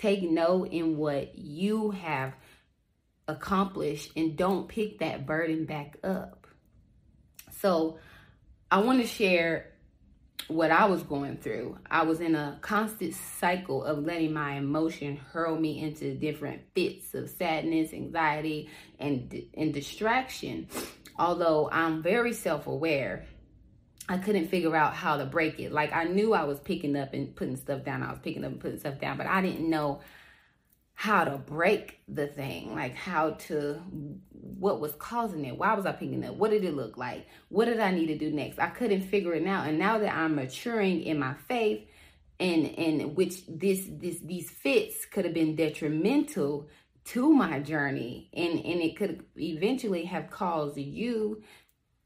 take 0.00 0.22
note 0.22 0.68
in 0.70 0.96
what 0.96 1.36
you 1.38 1.90
have 1.90 2.32
accomplished 3.28 4.12
and 4.16 4.36
don't 4.36 4.66
pick 4.66 4.98
that 5.00 5.26
burden 5.26 5.66
back 5.66 5.98
up. 6.02 6.46
So, 7.60 7.98
I 8.70 8.78
want 8.78 9.00
to 9.02 9.06
share 9.06 9.72
what 10.48 10.70
I 10.70 10.86
was 10.86 11.02
going 11.02 11.36
through. 11.36 11.78
I 11.90 12.04
was 12.04 12.20
in 12.20 12.34
a 12.34 12.58
constant 12.60 13.14
cycle 13.14 13.84
of 13.84 14.04
letting 14.04 14.32
my 14.32 14.54
emotion 14.54 15.16
hurl 15.16 15.58
me 15.58 15.80
into 15.80 16.14
different 16.14 16.62
fits 16.74 17.14
of 17.14 17.28
sadness, 17.28 17.92
anxiety, 17.92 18.68
and 18.98 19.44
and 19.54 19.74
distraction. 19.74 20.68
Although 21.18 21.68
I'm 21.70 22.02
very 22.02 22.32
self-aware, 22.32 23.26
I 24.10 24.18
couldn't 24.18 24.48
figure 24.48 24.74
out 24.74 24.92
how 24.92 25.18
to 25.18 25.24
break 25.24 25.60
it. 25.60 25.70
Like 25.70 25.92
I 25.92 26.02
knew 26.02 26.34
I 26.34 26.42
was 26.42 26.58
picking 26.58 26.96
up 26.96 27.14
and 27.14 27.34
putting 27.36 27.54
stuff 27.56 27.84
down. 27.84 28.02
I 28.02 28.10
was 28.10 28.18
picking 28.18 28.44
up 28.44 28.50
and 28.50 28.60
putting 28.60 28.80
stuff 28.80 29.00
down, 29.00 29.16
but 29.16 29.28
I 29.28 29.40
didn't 29.40 29.70
know 29.70 30.00
how 30.94 31.22
to 31.22 31.38
break 31.38 32.00
the 32.08 32.26
thing, 32.26 32.74
like 32.74 32.96
how 32.96 33.30
to, 33.30 33.80
what 34.32 34.80
was 34.80 34.92
causing 34.96 35.44
it? 35.44 35.56
Why 35.56 35.74
was 35.74 35.86
I 35.86 35.92
picking 35.92 36.24
up? 36.24 36.34
What 36.34 36.50
did 36.50 36.64
it 36.64 36.74
look 36.74 36.96
like? 36.96 37.28
What 37.50 37.66
did 37.66 37.78
I 37.78 37.92
need 37.92 38.08
to 38.08 38.18
do 38.18 38.32
next? 38.32 38.58
I 38.58 38.70
couldn't 38.70 39.02
figure 39.02 39.32
it 39.34 39.46
out. 39.46 39.68
And 39.68 39.78
now 39.78 39.98
that 39.98 40.12
I'm 40.12 40.34
maturing 40.34 41.04
in 41.04 41.16
my 41.20 41.34
faith, 41.46 41.86
and 42.40 42.66
and 42.78 43.16
which 43.16 43.46
this 43.46 43.86
this 43.88 44.18
these 44.20 44.50
fits 44.50 45.04
could 45.04 45.26
have 45.26 45.34
been 45.34 45.54
detrimental 45.54 46.68
to 47.04 47.30
my 47.30 47.60
journey 47.60 48.30
and 48.32 48.54
and 48.64 48.80
it 48.80 48.96
could 48.96 49.22
eventually 49.36 50.06
have 50.06 50.30
caused 50.30 50.78
you 50.78 51.42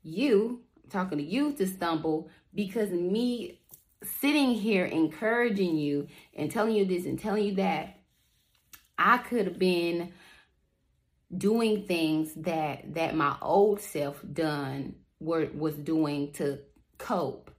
you 0.02 0.63
talking 0.90 1.18
to 1.18 1.24
you 1.24 1.52
to 1.54 1.66
stumble 1.66 2.28
because 2.54 2.90
me 2.90 3.60
sitting 4.02 4.54
here 4.54 4.84
encouraging 4.84 5.76
you 5.76 6.06
and 6.34 6.50
telling 6.50 6.74
you 6.74 6.84
this 6.84 7.06
and 7.06 7.18
telling 7.18 7.44
you 7.44 7.54
that 7.54 7.98
I 8.98 9.18
could 9.18 9.46
have 9.46 9.58
been 9.58 10.12
doing 11.36 11.84
things 11.84 12.32
that 12.34 12.94
that 12.94 13.16
my 13.16 13.36
old 13.42 13.80
self 13.80 14.20
done 14.32 14.94
were 15.20 15.48
was 15.54 15.74
doing 15.74 16.32
to 16.32 16.60
cope. 16.98 17.50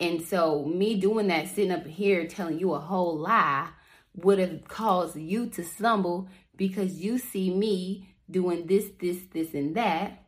And 0.00 0.22
so 0.22 0.64
me 0.64 0.94
doing 1.00 1.28
that 1.28 1.48
sitting 1.48 1.72
up 1.72 1.86
here 1.86 2.26
telling 2.26 2.58
you 2.58 2.74
a 2.74 2.80
whole 2.80 3.16
lie 3.16 3.68
would 4.14 4.38
have 4.38 4.66
caused 4.68 5.16
you 5.16 5.46
to 5.50 5.64
stumble 5.64 6.28
because 6.56 7.00
you 7.00 7.18
see 7.18 7.50
me 7.50 8.14
doing 8.30 8.66
this 8.66 8.90
this 9.00 9.22
this 9.32 9.54
and 9.54 9.74
that. 9.76 10.24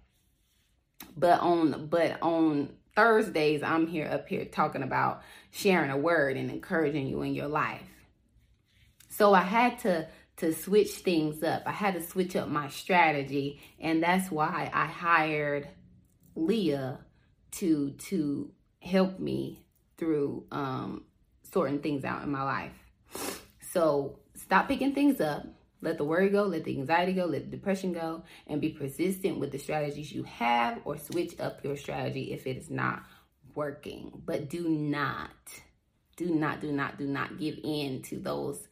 But 1.16 1.40
on 1.40 1.86
but 1.86 2.20
on 2.22 2.70
Thursdays 2.96 3.62
I'm 3.62 3.86
here 3.86 4.08
up 4.10 4.28
here 4.28 4.44
talking 4.44 4.82
about 4.82 5.22
sharing 5.50 5.90
a 5.90 5.96
word 5.96 6.36
and 6.36 6.50
encouraging 6.50 7.06
you 7.06 7.22
in 7.22 7.34
your 7.34 7.48
life. 7.48 7.82
So 9.08 9.34
I 9.34 9.42
had 9.42 9.78
to 9.80 10.08
to 10.38 10.54
switch 10.54 10.90
things 10.90 11.42
up. 11.42 11.62
I 11.66 11.72
had 11.72 11.94
to 11.94 12.02
switch 12.02 12.34
up 12.34 12.48
my 12.48 12.68
strategy, 12.68 13.60
and 13.78 14.02
that's 14.02 14.30
why 14.30 14.70
I 14.72 14.86
hired 14.86 15.68
Leah 16.34 17.00
to 17.52 17.90
to 17.90 18.50
help 18.80 19.18
me 19.18 19.62
through 19.98 20.46
um, 20.50 21.04
sorting 21.52 21.80
things 21.80 22.04
out 22.04 22.22
in 22.22 22.30
my 22.30 22.42
life. 22.42 23.42
So 23.72 24.18
stop 24.34 24.68
picking 24.68 24.94
things 24.94 25.20
up. 25.20 25.46
Let 25.82 25.98
the 25.98 26.04
worry 26.04 26.28
go, 26.28 26.44
let 26.44 26.64
the 26.64 26.76
anxiety 26.76 27.12
go, 27.12 27.24
let 27.24 27.50
the 27.50 27.56
depression 27.56 27.92
go, 27.92 28.22
and 28.46 28.60
be 28.60 28.70
persistent 28.70 29.38
with 29.38 29.50
the 29.52 29.58
strategies 29.58 30.12
you 30.12 30.24
have 30.24 30.80
or 30.84 30.98
switch 30.98 31.38
up 31.40 31.64
your 31.64 31.76
strategy 31.76 32.32
if 32.32 32.46
it 32.46 32.56
is 32.56 32.70
not 32.70 33.02
working. 33.54 34.22
But 34.26 34.50
do 34.50 34.68
not, 34.68 35.30
do 36.16 36.34
not, 36.34 36.60
do 36.60 36.72
not, 36.72 36.98
do 36.98 37.06
not 37.06 37.38
give 37.38 37.58
in 37.64 38.02
to 38.02 38.18
those 38.18 38.68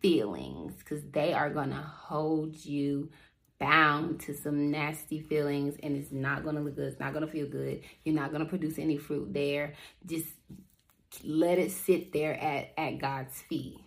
feelings 0.00 0.74
because 0.78 1.02
they 1.12 1.32
are 1.32 1.50
going 1.50 1.70
to 1.70 1.76
hold 1.76 2.64
you 2.64 3.10
bound 3.58 4.20
to 4.20 4.34
some 4.34 4.70
nasty 4.70 5.20
feelings 5.20 5.74
and 5.82 5.96
it's 5.96 6.12
not 6.12 6.44
going 6.44 6.54
to 6.54 6.62
look 6.62 6.76
good. 6.76 6.88
It's 6.88 7.00
not 7.00 7.12
going 7.12 7.26
to 7.26 7.30
feel 7.30 7.48
good. 7.48 7.82
You're 8.04 8.14
not 8.14 8.30
going 8.30 8.42
to 8.42 8.48
produce 8.48 8.78
any 8.78 8.96
fruit 8.96 9.32
there. 9.34 9.74
Just 10.06 10.28
let 11.24 11.58
it 11.58 11.72
sit 11.72 12.12
there 12.12 12.34
at, 12.34 12.72
at 12.78 12.98
God's 12.98 13.40
feet. 13.42 13.80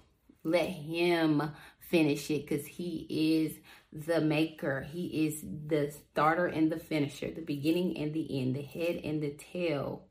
Let 0.43 0.69
Him 0.69 1.51
finish 1.91 2.31
it 2.31 2.47
because 2.47 2.65
He 2.65 3.05
is 3.09 3.59
the 3.93 4.21
maker. 4.21 4.81
He 4.81 5.27
is 5.27 5.43
the 5.67 5.91
starter 5.91 6.47
and 6.47 6.71
the 6.71 6.79
finisher, 6.79 7.29
the 7.29 7.41
beginning 7.41 7.97
and 7.97 8.13
the 8.13 8.41
end, 8.41 8.55
the 8.55 8.63
head 8.63 9.01
and 9.03 9.21
the 9.21 9.31
tail 9.31 10.05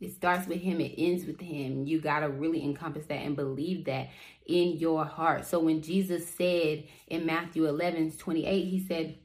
it 0.00 0.14
starts 0.14 0.46
with 0.46 0.60
him, 0.60 0.80
it 0.80 0.94
ends 0.96 1.24
with 1.24 1.40
him. 1.40 1.84
You 1.84 2.00
got 2.00 2.20
to 2.20 2.28
really 2.28 2.62
encompass 2.62 3.06
that 3.06 3.18
and 3.18 3.34
believe 3.34 3.84
that 3.86 4.10
in 4.46 4.76
your 4.78 5.04
heart. 5.04 5.44
So 5.46 5.58
when 5.58 5.82
Jesus 5.82 6.28
said 6.28 6.84
in 7.08 7.26
Matthew 7.26 7.66
11 7.66 8.12
28, 8.12 8.64
he 8.64 8.86
said, 8.86 9.18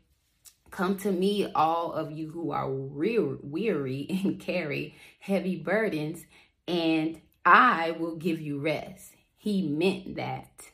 Come 0.71 0.97
to 0.97 1.11
me, 1.11 1.51
all 1.53 1.93
of 1.93 2.11
you 2.11 2.31
who 2.31 2.51
are 2.51 2.69
weary 2.71 4.07
and 4.23 4.39
carry 4.39 4.95
heavy 5.19 5.57
burdens, 5.57 6.25
and 6.67 7.21
I 7.45 7.91
will 7.91 8.15
give 8.15 8.41
you 8.41 8.59
rest. 8.59 9.11
He 9.37 9.67
meant 9.67 10.15
that. 10.15 10.71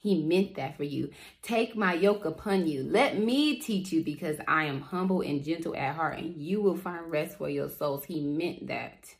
He 0.00 0.22
meant 0.22 0.54
that 0.54 0.78
for 0.78 0.84
you. 0.84 1.10
Take 1.42 1.76
my 1.76 1.92
yoke 1.92 2.24
upon 2.24 2.66
you. 2.66 2.82
Let 2.82 3.18
me 3.18 3.60
teach 3.60 3.92
you 3.92 4.02
because 4.02 4.38
I 4.48 4.64
am 4.64 4.80
humble 4.80 5.20
and 5.20 5.44
gentle 5.44 5.76
at 5.76 5.94
heart, 5.94 6.18
and 6.18 6.34
you 6.36 6.62
will 6.62 6.76
find 6.76 7.10
rest 7.10 7.36
for 7.36 7.50
your 7.50 7.68
souls. 7.68 8.06
He 8.06 8.22
meant 8.22 8.68
that. 8.68 9.14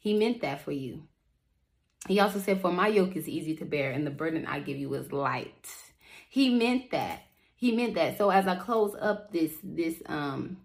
He 0.00 0.12
meant 0.12 0.40
that 0.42 0.60
for 0.60 0.72
you. 0.72 1.04
He 2.08 2.18
also 2.18 2.40
said, 2.40 2.60
For 2.60 2.72
my 2.72 2.88
yoke 2.88 3.14
is 3.14 3.28
easy 3.28 3.54
to 3.56 3.64
bear, 3.64 3.92
and 3.92 4.04
the 4.04 4.10
burden 4.10 4.44
I 4.44 4.58
give 4.58 4.76
you 4.76 4.92
is 4.94 5.12
light. 5.12 5.68
He 6.28 6.52
meant 6.52 6.90
that. 6.90 7.22
He 7.54 7.70
meant 7.70 7.94
that. 7.94 8.18
So 8.18 8.30
as 8.30 8.48
I 8.48 8.56
close 8.56 8.96
up 9.00 9.30
this 9.30 9.52
this 9.62 10.02
um 10.06 10.56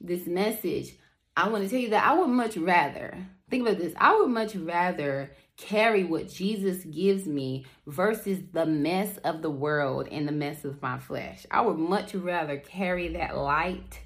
this 0.00 0.26
message, 0.26 0.96
I 1.36 1.48
want 1.48 1.62
to 1.62 1.70
tell 1.70 1.78
you 1.78 1.90
that 1.90 2.04
I 2.04 2.18
would 2.18 2.28
much 2.28 2.56
rather 2.56 3.24
think 3.48 3.68
about 3.68 3.78
this. 3.78 3.94
I 3.96 4.16
would 4.16 4.30
much 4.30 4.56
rather 4.56 5.30
carry 5.56 6.04
what 6.04 6.28
Jesus 6.28 6.84
gives 6.84 7.26
me 7.26 7.66
versus 7.86 8.40
the 8.52 8.66
mess 8.66 9.16
of 9.18 9.42
the 9.42 9.50
world 9.50 10.08
and 10.10 10.26
the 10.26 10.32
mess 10.32 10.64
of 10.64 10.82
my 10.82 10.98
flesh. 10.98 11.46
I 11.50 11.60
would 11.60 11.78
much 11.78 12.14
rather 12.14 12.58
carry 12.58 13.08
that 13.14 13.36
light 13.36 14.00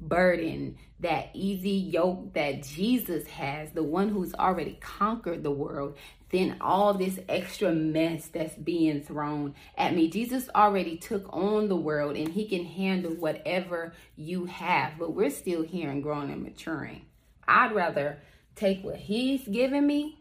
burden, 0.00 0.76
that 1.00 1.30
easy 1.34 1.70
yoke 1.70 2.34
that 2.34 2.62
Jesus 2.62 3.26
has, 3.28 3.70
the 3.72 3.82
one 3.82 4.08
who's 4.08 4.34
already 4.34 4.78
conquered 4.80 5.42
the 5.42 5.50
world, 5.50 5.96
than 6.30 6.56
all 6.60 6.92
this 6.92 7.18
extra 7.28 7.72
mess 7.72 8.26
that's 8.28 8.56
being 8.56 9.00
thrown 9.00 9.54
at 9.78 9.94
me. 9.94 10.08
Jesus 10.08 10.48
already 10.54 10.96
took 10.96 11.26
on 11.32 11.68
the 11.68 11.76
world 11.76 12.16
and 12.16 12.28
he 12.28 12.48
can 12.48 12.64
handle 12.64 13.12
whatever 13.12 13.92
you 14.16 14.46
have, 14.46 14.98
but 14.98 15.14
we're 15.14 15.30
still 15.30 15.62
here 15.62 15.90
and 15.90 16.02
growing 16.02 16.30
and 16.30 16.42
maturing. 16.42 17.02
I'd 17.46 17.74
rather 17.74 18.18
take 18.56 18.82
what 18.82 18.96
he's 18.96 19.46
given 19.46 19.86
me 19.86 20.18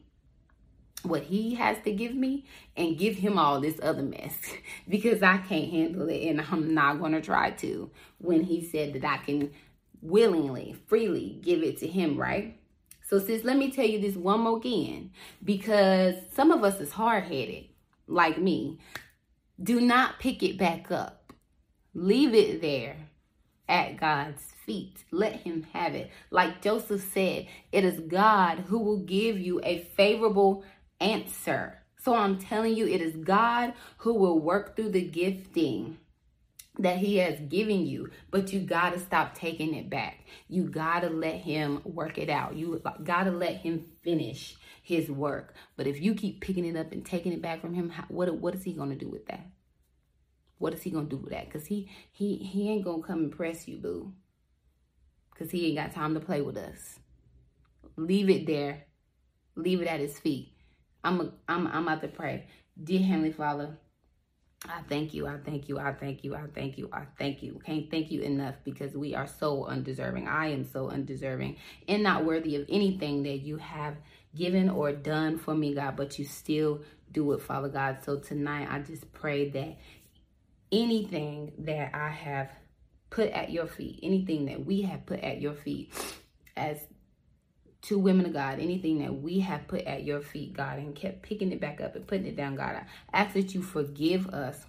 what 1.05 1.23
he 1.23 1.55
has 1.55 1.77
to 1.83 1.91
give 1.91 2.15
me 2.15 2.45
and 2.75 2.97
give 2.97 3.15
him 3.15 3.37
all 3.37 3.59
this 3.59 3.79
other 3.81 4.03
mess 4.03 4.35
because 4.89 5.23
I 5.23 5.37
can't 5.37 5.71
handle 5.71 6.09
it 6.09 6.27
and 6.27 6.41
I'm 6.41 6.73
not 6.73 6.99
going 6.99 7.13
to 7.13 7.21
try 7.21 7.51
to 7.51 7.89
when 8.17 8.43
he 8.43 8.63
said 8.63 8.93
that 8.93 9.05
I 9.05 9.17
can 9.17 9.51
willingly, 10.01 10.75
freely 10.87 11.39
give 11.41 11.63
it 11.63 11.79
to 11.79 11.87
him, 11.87 12.17
right? 12.17 12.57
So 13.07 13.19
sis, 13.19 13.43
let 13.43 13.57
me 13.57 13.71
tell 13.71 13.85
you 13.85 13.99
this 13.99 14.15
one 14.15 14.41
more 14.41 14.57
again 14.57 15.11
because 15.43 16.15
some 16.33 16.51
of 16.51 16.63
us 16.63 16.79
is 16.79 16.91
hard-headed 16.91 17.65
like 18.07 18.39
me. 18.39 18.79
Do 19.61 19.79
not 19.79 20.19
pick 20.19 20.43
it 20.43 20.57
back 20.57 20.91
up. 20.91 21.33
Leave 21.93 22.33
it 22.33 22.61
there 22.61 22.97
at 23.69 23.97
God's 23.97 24.41
feet. 24.65 25.03
Let 25.11 25.41
him 25.41 25.67
have 25.73 25.93
it. 25.93 26.11
Like 26.31 26.61
Joseph 26.61 27.09
said, 27.13 27.47
it 27.71 27.85
is 27.85 27.99
God 27.99 28.65
who 28.67 28.79
will 28.79 28.99
give 28.99 29.39
you 29.39 29.61
a 29.63 29.83
favorable 29.95 30.63
answer. 30.99 31.81
So 31.97 32.15
I'm 32.15 32.37
telling 32.37 32.75
you, 32.75 32.87
it 32.87 33.01
is 33.01 33.15
God 33.15 33.73
who 33.97 34.13
will 34.13 34.39
work 34.39 34.75
through 34.75 34.89
the 34.89 35.01
gifting 35.01 35.97
that 36.79 36.97
he 36.97 37.17
has 37.17 37.39
given 37.39 37.85
you, 37.85 38.09
but 38.31 38.51
you 38.51 38.59
got 38.59 38.93
to 38.93 38.99
stop 38.99 39.33
taking 39.33 39.73
it 39.73 39.89
back. 39.89 40.25
You 40.47 40.65
got 40.65 41.01
to 41.01 41.09
let 41.09 41.35
him 41.35 41.81
work 41.83 42.17
it 42.17 42.29
out. 42.29 42.55
You 42.55 42.81
got 43.03 43.23
to 43.23 43.31
let 43.31 43.57
him 43.57 43.85
finish 44.03 44.57
his 44.81 45.09
work. 45.09 45.55
But 45.77 45.87
if 45.87 46.01
you 46.01 46.13
keep 46.13 46.41
picking 46.41 46.65
it 46.65 46.75
up 46.75 46.91
and 46.91 47.05
taking 47.05 47.33
it 47.33 47.41
back 47.41 47.61
from 47.61 47.73
him, 47.73 47.91
what 48.07 48.33
what 48.35 48.55
is 48.55 48.63
he 48.63 48.73
going 48.73 48.89
to 48.89 48.95
do 48.95 49.09
with 49.09 49.25
that? 49.27 49.47
What 50.57 50.73
is 50.73 50.83
he 50.83 50.91
going 50.91 51.09
to 51.09 51.15
do 51.15 51.21
with 51.21 51.31
that? 51.31 51.49
Cuz 51.49 51.65
he 51.65 51.89
he 52.11 52.37
he 52.37 52.69
ain't 52.69 52.85
going 52.85 53.01
to 53.01 53.07
come 53.07 53.19
and 53.19 53.31
press 53.31 53.67
you, 53.67 53.77
boo. 53.77 54.13
Cuz 55.35 55.51
he 55.51 55.67
ain't 55.67 55.77
got 55.77 55.93
time 55.93 56.13
to 56.13 56.19
play 56.19 56.41
with 56.41 56.57
us. 56.57 56.99
Leave 57.97 58.29
it 58.29 58.45
there. 58.45 58.85
Leave 59.55 59.81
it 59.81 59.87
at 59.87 59.99
his 59.99 60.19
feet. 60.19 60.54
I'm 61.05 61.21
a, 61.21 61.31
I'm 61.47 61.67
I'm 61.67 61.87
about 61.87 62.01
to 62.01 62.07
pray. 62.07 62.47
Dear 62.83 63.01
Heavenly 63.01 63.31
Father, 63.31 63.77
I 64.65 64.81
thank 64.89 65.13
you. 65.13 65.27
I 65.27 65.37
thank 65.37 65.69
you. 65.69 65.79
I 65.79 65.93
thank 65.93 66.23
you. 66.23 66.35
I 66.35 66.47
thank 66.53 66.77
you. 66.77 66.89
I 66.91 67.03
thank 67.17 67.43
you. 67.43 67.61
Can't 67.63 67.89
thank 67.91 68.11
you 68.11 68.21
enough 68.21 68.55
because 68.63 68.95
we 68.95 69.13
are 69.13 69.27
so 69.27 69.65
undeserving. 69.65 70.27
I 70.27 70.47
am 70.47 70.65
so 70.65 70.89
undeserving 70.89 71.57
and 71.87 72.03
not 72.03 72.25
worthy 72.25 72.55
of 72.55 72.65
anything 72.69 73.23
that 73.23 73.37
you 73.37 73.57
have 73.57 73.95
given 74.35 74.69
or 74.69 74.91
done 74.91 75.37
for 75.37 75.53
me, 75.53 75.75
God, 75.75 75.95
but 75.95 76.17
you 76.17 76.25
still 76.25 76.81
do 77.11 77.31
it, 77.33 77.41
Father 77.41 77.69
God. 77.69 77.99
So 78.03 78.17
tonight, 78.17 78.67
I 78.69 78.79
just 78.79 79.13
pray 79.13 79.49
that 79.49 79.77
anything 80.71 81.53
that 81.59 81.95
I 81.95 82.09
have 82.09 82.49
put 83.11 83.29
at 83.29 83.51
your 83.51 83.67
feet, 83.67 83.99
anything 84.01 84.45
that 84.45 84.65
we 84.65 84.81
have 84.81 85.05
put 85.05 85.19
at 85.19 85.39
your 85.39 85.53
feet 85.53 85.93
as 86.57 86.79
two 87.85 87.99
women 87.99 88.25
of 88.25 88.33
God, 88.33 88.59
anything 88.59 88.99
that 88.99 89.13
we 89.13 89.39
have 89.39 89.67
put 89.67 89.81
at 89.81 90.03
your 90.03 90.21
feet, 90.21 90.53
God, 90.53 90.79
and 90.79 90.95
kept 90.95 91.21
picking 91.21 91.51
it 91.51 91.61
back 91.61 91.81
up 91.81 91.95
and 91.95 92.07
putting 92.07 92.25
it 92.25 92.35
down, 92.35 92.55
God, 92.55 92.75
I 92.75 92.85
ask 93.13 93.33
that 93.33 93.53
you 93.53 93.61
forgive 93.61 94.27
us, 94.27 94.65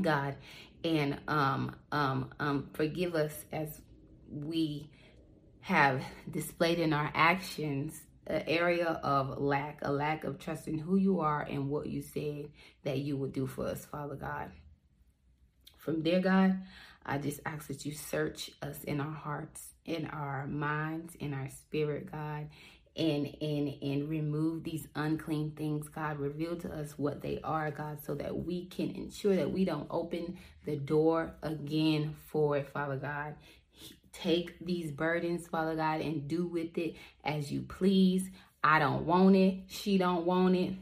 God, 0.00 0.36
and 0.82 1.18
um, 1.28 1.76
um, 1.92 2.30
um, 2.40 2.70
forgive 2.72 3.14
us 3.14 3.44
as 3.52 3.80
we 4.30 4.90
have 5.60 6.02
displayed 6.30 6.78
in 6.78 6.92
our 6.92 7.10
actions 7.14 8.00
an 8.26 8.42
area 8.46 9.00
of 9.02 9.38
lack, 9.38 9.80
a 9.82 9.92
lack 9.92 10.24
of 10.24 10.38
trusting 10.38 10.78
who 10.78 10.96
you 10.96 11.20
are 11.20 11.42
and 11.42 11.68
what 11.68 11.86
you 11.86 12.00
said 12.00 12.48
that 12.84 12.98
you 12.98 13.16
would 13.16 13.32
do 13.32 13.46
for 13.46 13.66
us, 13.66 13.84
Father 13.84 14.14
God. 14.14 14.50
From 15.76 16.02
there, 16.02 16.20
God, 16.20 16.62
I 17.04 17.18
just 17.18 17.40
ask 17.44 17.66
that 17.66 17.84
you 17.84 17.92
search 17.92 18.50
us 18.62 18.84
in 18.84 19.00
our 19.00 19.12
hearts, 19.12 19.71
in 19.84 20.06
our 20.06 20.46
minds, 20.46 21.14
in 21.16 21.34
our 21.34 21.48
spirit, 21.48 22.10
God, 22.10 22.48
and 22.96 23.34
and 23.40 23.74
and 23.82 24.08
remove 24.08 24.64
these 24.64 24.86
unclean 24.94 25.52
things 25.52 25.88
god. 25.88 26.18
Reveal 26.18 26.56
to 26.56 26.72
us 26.72 26.98
what 26.98 27.22
they 27.22 27.40
are 27.42 27.70
god 27.70 27.98
so 28.04 28.14
that 28.14 28.44
we 28.44 28.66
can 28.66 28.90
ensure 28.90 29.34
that 29.36 29.50
we 29.50 29.64
don't 29.64 29.86
open 29.90 30.36
the 30.66 30.76
door 30.76 31.34
again 31.42 32.14
for 32.28 32.56
it 32.56 32.68
father 32.68 32.96
god. 32.96 33.34
Take 34.12 34.58
these 34.64 34.92
burdens 34.92 35.46
father 35.46 35.74
god 35.74 36.02
and 36.02 36.28
do 36.28 36.46
with 36.46 36.76
it 36.76 36.96
as 37.24 37.50
you 37.50 37.62
please. 37.62 38.28
I 38.62 38.78
don't 38.78 39.06
want 39.06 39.36
it. 39.36 39.64
She 39.68 39.98
don't 39.98 40.26
want 40.26 40.54
it. 40.54 40.74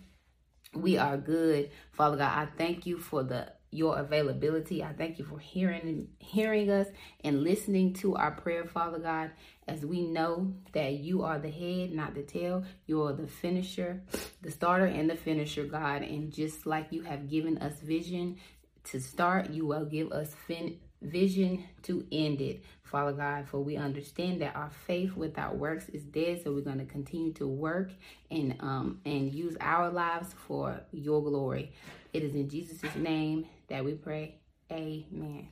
We 0.75 0.99
are 0.99 1.17
good. 1.17 1.71
Father 1.93 2.17
god 2.17 2.33
i 2.37 2.47
thank 2.59 2.87
you 2.87 2.99
for 2.99 3.23
the 3.23 3.53
your 3.70 3.98
availability. 3.98 4.83
I 4.83 4.92
thank 4.92 5.18
you 5.18 5.24
for 5.24 5.38
hearing 5.38 6.09
hearing 6.18 6.70
us 6.70 6.88
and 7.22 7.42
listening 7.42 7.94
to 7.94 8.16
our 8.16 8.33
prayer, 8.33 8.64
Father 8.64 8.98
God, 8.98 9.30
as 9.68 9.87
we 9.87 10.02
know 10.02 10.52
that 10.72 10.94
you 10.94 11.22
are 11.22 11.38
the 11.38 11.50
head, 11.50 11.92
not 11.92 12.14
the 12.14 12.22
tail. 12.22 12.64
You 12.87 13.02
are 13.02 13.12
the 13.12 13.26
finisher, 13.26 14.02
the 14.42 14.50
starter 14.50 14.87
and 14.87 15.09
the 15.09 15.16
finisher, 15.16 15.64
God. 15.64 16.02
And 16.02 16.33
just 16.33 16.66
like 16.66 16.88
you 16.90 17.02
have 17.02 17.30
given 17.30 17.59
us 17.59 17.78
vision 17.80 18.37
to 18.85 19.00
start, 19.00 19.50
you 19.50 19.66
will 19.66 19.85
give 19.85 20.11
us 20.12 20.35
fin- 20.46 20.78
vision 21.03 21.65
to 21.83 22.07
end 22.13 22.41
it, 22.41 22.63
Father 22.83 23.13
God. 23.13 23.49
For 23.49 23.61
we 23.61 23.77
understand 23.77 24.41
that 24.43 24.57
our 24.57 24.71
faith 24.87 25.15
without 25.17 25.57
works 25.57 25.89
is 25.89 26.03
dead. 26.03 26.43
So 26.43 26.53
we're 26.53 26.61
going 26.61 26.79
to 26.79 26.85
continue 26.85 27.33
to 27.35 27.47
work 27.47 27.91
and 28.31 28.57
um 28.61 29.01
and 29.05 29.33
use 29.33 29.57
our 29.61 29.91
lives 29.91 30.35
for 30.47 30.81
your 30.93 31.23
glory. 31.23 31.73
It 32.13 32.23
is 32.23 32.35
in 32.35 32.49
Jesus' 32.49 32.95
name 32.97 33.47
that 33.69 33.85
we 33.85 33.95
pray. 33.95 34.37
Amen. 34.71 35.49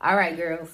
All 0.00 0.16
right, 0.16 0.36
girls. 0.36 0.70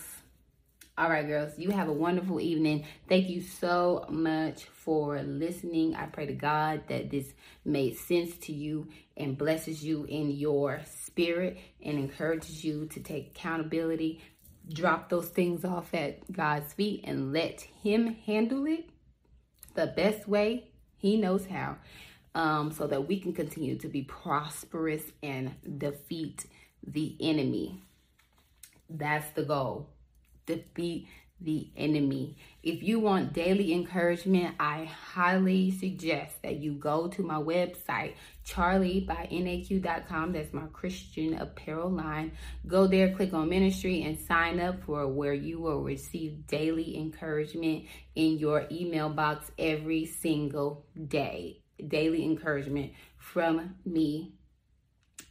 All 0.99 1.09
right, 1.09 1.27
girls, 1.27 1.59
you 1.59 1.70
have 1.70 1.88
a 1.88 1.92
wonderful 1.94 2.42
evening. 2.42 2.85
Thank 3.09 3.31
you 3.31 3.40
so 3.40 4.05
much 4.11 4.64
for 4.64 5.23
listening. 5.23 5.94
I 5.94 6.05
pray 6.05 6.27
to 6.27 6.35
God 6.35 6.83
that 6.88 7.11
this 7.11 7.33
made 7.64 7.96
sense 7.96 8.37
to 8.42 8.53
you 8.53 8.88
and 9.16 9.38
blesses 9.38 9.83
you 9.83 10.05
in 10.05 10.31
your 10.31 10.83
spirit 11.20 11.59
and 11.85 11.98
encourages 11.98 12.64
you 12.64 12.87
to 12.87 13.00
take 13.00 13.28
accountability. 13.28 14.22
Drop 14.72 15.09
those 15.09 15.28
things 15.28 15.64
off 15.64 15.92
at 15.94 16.30
God's 16.33 16.72
feet 16.72 17.02
and 17.04 17.33
let 17.33 17.61
Him 17.83 18.14
handle 18.26 18.66
it 18.66 18.88
the 19.74 19.87
best 19.87 20.28
way 20.28 20.70
He 20.96 21.16
knows 21.16 21.46
how 21.46 21.76
um, 22.35 22.72
so 22.72 22.87
that 22.87 23.06
we 23.06 23.20
can 23.20 23.33
continue 23.33 23.76
to 23.78 23.88
be 23.88 24.02
prosperous 24.02 25.02
and 25.22 25.54
defeat 25.78 26.46
the 26.87 27.16
enemy. 27.20 27.83
That's 28.88 29.30
the 29.33 29.42
goal. 29.42 29.90
Defeat 30.46 31.06
the 31.40 31.68
enemy. 31.76 32.37
If 32.62 32.83
you 32.83 33.00
want 33.00 33.33
daily 33.33 33.72
encouragement, 33.72 34.55
I 34.61 34.85
highly 34.85 35.70
suggest 35.70 36.42
that 36.42 36.57
you 36.57 36.72
go 36.72 37.09
to 37.09 37.22
my 37.22 37.37
website, 37.37 38.14
charliebynaq.com. 38.46 40.33
That's 40.33 40.53
my 40.53 40.66
Christian 40.72 41.35
apparel 41.38 41.90
line. 41.90 42.33
Go 42.66 42.87
there, 42.87 43.14
click 43.14 43.33
on 43.33 43.48
ministry, 43.48 44.03
and 44.03 44.18
sign 44.18 44.61
up 44.61 44.83
for 44.83 45.09
where 45.09 45.33
you 45.33 45.61
will 45.61 45.83
receive 45.83 46.46
daily 46.46 46.98
encouragement 46.98 47.87
in 48.14 48.38
your 48.38 48.66
email 48.70 49.09
box 49.09 49.50
every 49.59 50.05
single 50.05 50.85
day. 51.09 51.62
Daily 51.88 52.24
encouragement 52.24 52.92
from 53.16 53.76
me 53.87 54.35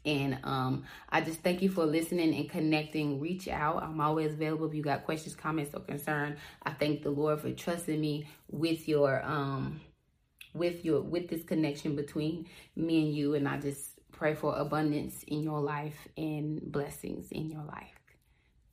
and 0.06 0.40
um, 0.44 0.86
I 1.10 1.22
just 1.22 1.42
thank 1.42 1.62
you 1.62 1.70
for 1.70 1.86
listening 1.86 2.34
and 2.34 2.50
connecting. 2.50 3.20
Reach 3.20 3.48
out. 3.48 3.84
I'm 3.84 4.00
always 4.00 4.34
available 4.34 4.68
if 4.68 4.74
you 4.74 4.82
got 4.82 5.04
questions, 5.04 5.36
comments, 5.36 5.76
or 5.76 5.82
concern. 5.82 6.38
I 6.64 6.72
thank 6.72 7.04
the 7.04 7.10
Lord 7.10 7.42
for 7.42 7.52
trusting 7.52 8.00
me 8.00 8.28
with 8.50 8.88
your 8.88 9.24
um 9.24 9.82
with 10.54 10.86
your 10.86 11.02
with 11.02 11.30
this 11.30 11.44
connection 11.44 11.96
between 11.96 12.48
me 12.76 13.06
and 13.06 13.14
you. 13.14 13.36
And 13.36 13.48
I 13.48 13.58
just 13.58 14.00
pray 14.12 14.36
for 14.36 14.56
abundance 14.56 15.24
in 15.24 15.44
your 15.44 15.62
life 15.62 16.08
and 16.18 16.62
blessings 16.72 17.32
in 17.32 17.50
your 17.50 17.64
life. 17.64 17.94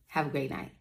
Have 0.08 0.28
a 0.28 0.30
great 0.30 0.50
night. 0.50 0.72